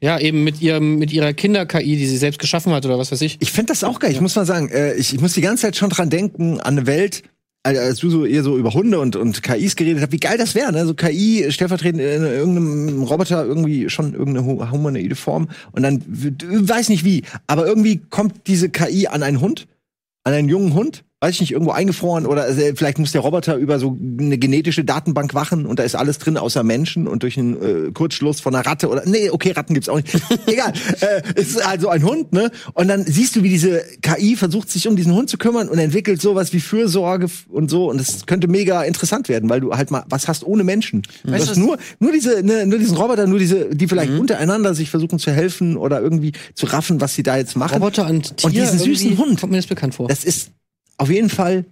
[0.00, 3.20] ja, eben mit ihrem, mit ihrer Kinder-KI, die sie selbst geschaffen hat oder was weiß
[3.22, 3.36] ich.
[3.40, 4.10] Ich fände das auch geil.
[4.10, 6.76] Ich muss mal sagen, äh, ich, ich muss die ganze Zeit schon dran denken an
[6.78, 7.22] eine Welt,
[7.64, 10.36] als als du so eher so über Hunde und, und KIs geredet hast, wie geil
[10.38, 10.84] das wäre, ne?
[10.86, 16.88] So KI stellvertretend in irgendeinem Roboter irgendwie schon irgendeine hu- humanoide Form und dann weiß
[16.88, 19.68] nicht wie, aber irgendwie kommt diese KI an einen Hund,
[20.24, 23.54] an einen jungen Hund weiß ich nicht, irgendwo eingefroren oder äh, vielleicht muss der Roboter
[23.54, 27.38] über so eine genetische Datenbank wachen und da ist alles drin außer Menschen und durch
[27.38, 30.12] einen äh, Kurzschluss von einer Ratte oder nee, okay, Ratten gibt's auch nicht.
[30.46, 30.72] Egal.
[31.00, 32.50] Äh, es ist also ein Hund, ne?
[32.74, 35.78] Und dann siehst du, wie diese KI versucht sich um diesen Hund zu kümmern und
[35.78, 39.92] entwickelt sowas wie Fürsorge und so und das könnte mega interessant werden, weil du halt
[39.92, 41.02] mal was hast ohne Menschen.
[41.22, 44.74] Du Weißt du, nur nur diese ne, nur diesen Roboter, nur diese die vielleicht untereinander
[44.74, 47.74] sich versuchen zu helfen oder irgendwie zu raffen, was sie da jetzt machen.
[47.74, 48.46] Roboter und Tier.
[48.48, 49.40] Und diesen süßen Hund.
[49.40, 50.08] Kommt mir das bekannt vor.
[50.08, 50.50] Das ist
[50.98, 51.64] auf jeden Fall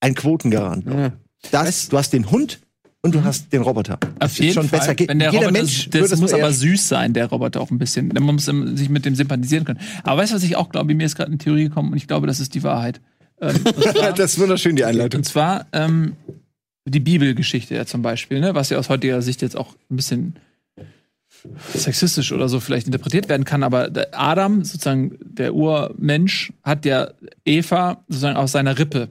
[0.00, 0.84] ein Quotengarant.
[0.86, 1.12] ja.
[1.50, 2.60] Das, du hast den Hund
[3.02, 3.98] und du hast den Roboter.
[4.18, 4.94] Das Auf ist jeden Fall.
[4.94, 7.70] Geht- Wenn der Jeder Roboter, Mensch das es muss aber süß sein, der Roboter auch
[7.70, 8.08] ein bisschen.
[8.08, 9.78] Man muss sich mit dem sympathisieren können.
[10.04, 10.94] Aber weißt du, was ich auch glaube?
[10.94, 13.02] Mir ist gerade eine Theorie gekommen und ich glaube, das ist die Wahrheit.
[13.42, 15.18] Ähm, zwar- das ist wunderschön, die Einleitung.
[15.18, 16.14] Und zwar ähm,
[16.86, 18.54] die Bibelgeschichte ja zum Beispiel, ne?
[18.54, 20.36] was ja aus heutiger Sicht jetzt auch ein bisschen
[21.72, 27.10] sexistisch oder so vielleicht interpretiert werden kann, aber Adam, sozusagen der Urmensch, hat ja
[27.44, 29.10] Eva sozusagen aus seiner Rippe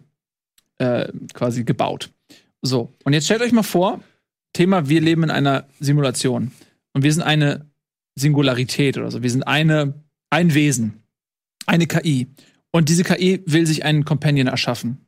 [0.77, 2.09] äh, quasi gebaut.
[2.61, 4.01] So, und jetzt stellt euch mal vor,
[4.53, 6.51] Thema, wir leben in einer Simulation
[6.93, 7.69] und wir sind eine
[8.15, 9.93] Singularität oder so, wir sind eine,
[10.29, 11.03] ein Wesen,
[11.65, 12.27] eine KI.
[12.71, 15.05] Und diese KI will sich einen Companion erschaffen.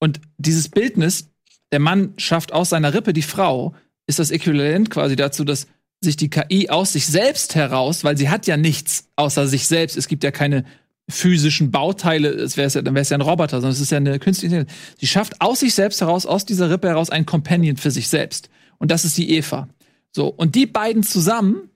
[0.00, 1.30] Und dieses Bildnis,
[1.72, 3.74] der Mann schafft aus seiner Rippe die Frau,
[4.06, 5.66] ist das Äquivalent quasi dazu, dass
[6.02, 9.96] sich die KI aus sich selbst heraus, weil sie hat ja nichts außer sich selbst.
[9.96, 10.64] Es gibt ja keine
[11.08, 13.98] physischen Bauteile, es wär's ja, dann wäre es ja ein Roboter, sondern es ist ja
[13.98, 14.96] eine künstliche Intelligenz.
[14.98, 18.48] Sie schafft aus sich selbst heraus, aus dieser Rippe heraus einen Companion für sich selbst.
[18.78, 19.68] Und das ist die Eva.
[20.12, 21.70] So, und die beiden zusammen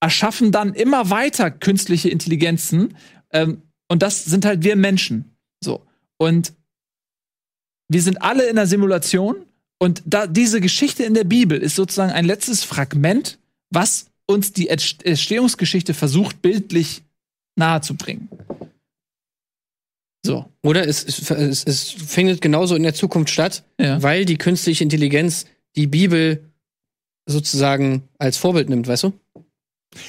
[0.00, 2.96] erschaffen dann immer weiter künstliche Intelligenzen.
[3.30, 5.36] Ähm, und das sind halt wir Menschen.
[5.62, 5.86] So.
[6.18, 6.52] Und
[7.88, 9.36] wir sind alle in einer Simulation.
[9.78, 13.38] Und da, diese Geschichte in der Bibel ist sozusagen ein letztes Fragment,
[13.72, 17.02] was uns die Entst- Entstehungsgeschichte versucht, bildlich
[17.56, 18.28] nahezubringen.
[20.24, 20.48] So.
[20.62, 24.00] Oder es, es, es, es findet genauso in der Zukunft statt, Ja.
[24.02, 26.44] weil die künstliche Intelligenz die Bibel
[27.26, 29.12] sozusagen als Vorbild nimmt, weißt du?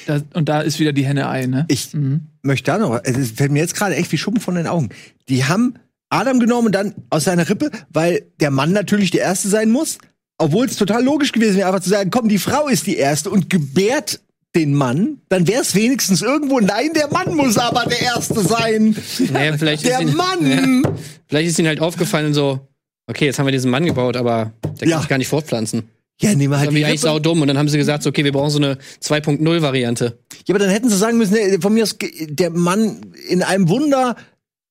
[0.06, 1.66] Da, und da ist wieder die Henne-Ei, ne?
[1.68, 2.22] Ich Mhm.
[2.42, 4.88] möchte da noch, es fällt mir jetzt gerade echt wie Schuppen von den Augen.
[5.28, 5.74] Die haben
[6.10, 9.98] Adam genommen und dann aus seiner Rippe, weil der Mann natürlich der Erste sein muss,
[10.38, 13.30] obwohl es total logisch gewesen wäre, einfach zu sagen, komm, die Frau ist die Erste
[13.30, 14.20] und gebärt
[14.54, 18.96] den Mann, dann wäre es wenigstens irgendwo, nein, der Mann muss aber der Erste sein.
[19.32, 20.86] Naja, vielleicht Der ist ihnen, Mann!
[21.26, 22.60] vielleicht ist ihnen halt aufgefallen so,
[23.08, 24.94] okay, jetzt haben wir diesen Mann gebaut, aber der Ja.
[24.94, 25.88] kann sich gar nicht fortpflanzen.
[26.20, 27.08] Ja, nehmen wir Das halt ist die eigentlich Rippe.
[27.12, 27.42] saudumm.
[27.42, 30.16] Und dann haben sie gesagt, so, okay, wir brauchen so eine 2.0-Variante.
[30.46, 31.96] Ja, aber dann hätten sie sagen müssen, von mir aus,
[32.28, 34.14] der Mann in einem Wunder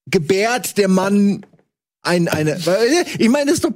[0.10, 1.46] gebärt der Mann
[2.04, 2.58] ein, eine,
[3.18, 3.72] ich meine, das ist doch,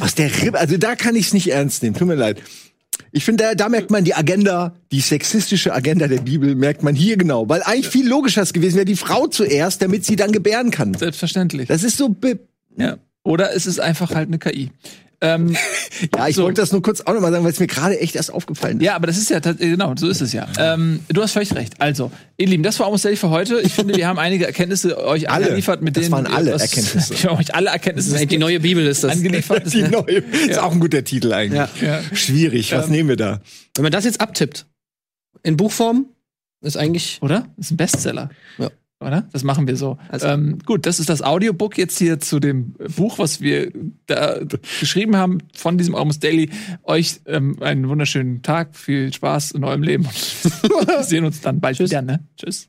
[0.00, 2.40] aus der Rippe, also da kann ich es nicht ernst nehmen, tut mir leid.
[3.12, 6.94] Ich finde, da, da merkt man die Agenda, die sexistische Agenda der Bibel, merkt man
[6.94, 10.30] hier genau, weil eigentlich viel logischer es gewesen wäre, die Frau zuerst, damit sie dann
[10.30, 10.94] gebären kann.
[10.94, 11.68] Selbstverständlich.
[11.68, 12.14] Das ist so,
[12.76, 12.98] ja.
[13.22, 14.70] Oder es ist einfach halt eine KI.
[15.22, 15.54] Ähm,
[16.16, 16.44] ja, ich So.
[16.44, 18.84] wollte das nur kurz auch nochmal sagen, weil es mir gerade echt erst aufgefallen ist.
[18.86, 20.46] Ja, aber das ist ja tats- genau, so ist es ja.
[20.58, 21.74] Ähm, du hast völlig recht.
[21.78, 23.60] Also, ihr Lieben, das war Almost Daily für heute.
[23.60, 25.44] Ich finde, wir haben einige Erkenntnisse euch Alle.
[25.46, 27.14] angeliefert, mit Das denen waren alle was- Erkenntnisse.
[27.22, 29.12] Wir haben euch alle Erkenntnisse Das ist die neue Bibel ist das.
[29.12, 29.66] angeliefert.
[29.66, 30.18] Das, Die neue,
[30.48, 31.68] ist auch ein guter Titel eigentlich.
[31.82, 32.00] Ja.
[32.14, 33.40] Schwierig, was Ähm, nehmen wir da?
[33.76, 34.66] Wenn man das jetzt abtippt,
[35.42, 36.06] in Buchform,
[36.62, 37.46] ist eigentlich, Oder?
[37.56, 38.30] Das ist ein Bestseller.
[38.58, 38.70] Ja.
[39.02, 39.26] Oder?
[39.32, 39.96] Das machen wir so.
[40.08, 43.72] Also- ähm, gut, das ist das Audiobook jetzt hier zu dem Buch, was wir
[44.06, 44.40] da
[44.78, 46.50] geschrieben haben von diesem Almost Daily.
[46.82, 50.04] Euch ähm, einen wunderschönen Tag, viel Spaß in eurem Leben.
[50.04, 52.20] wir sehen uns dann bald wieder, ne?
[52.36, 52.68] Tschüss.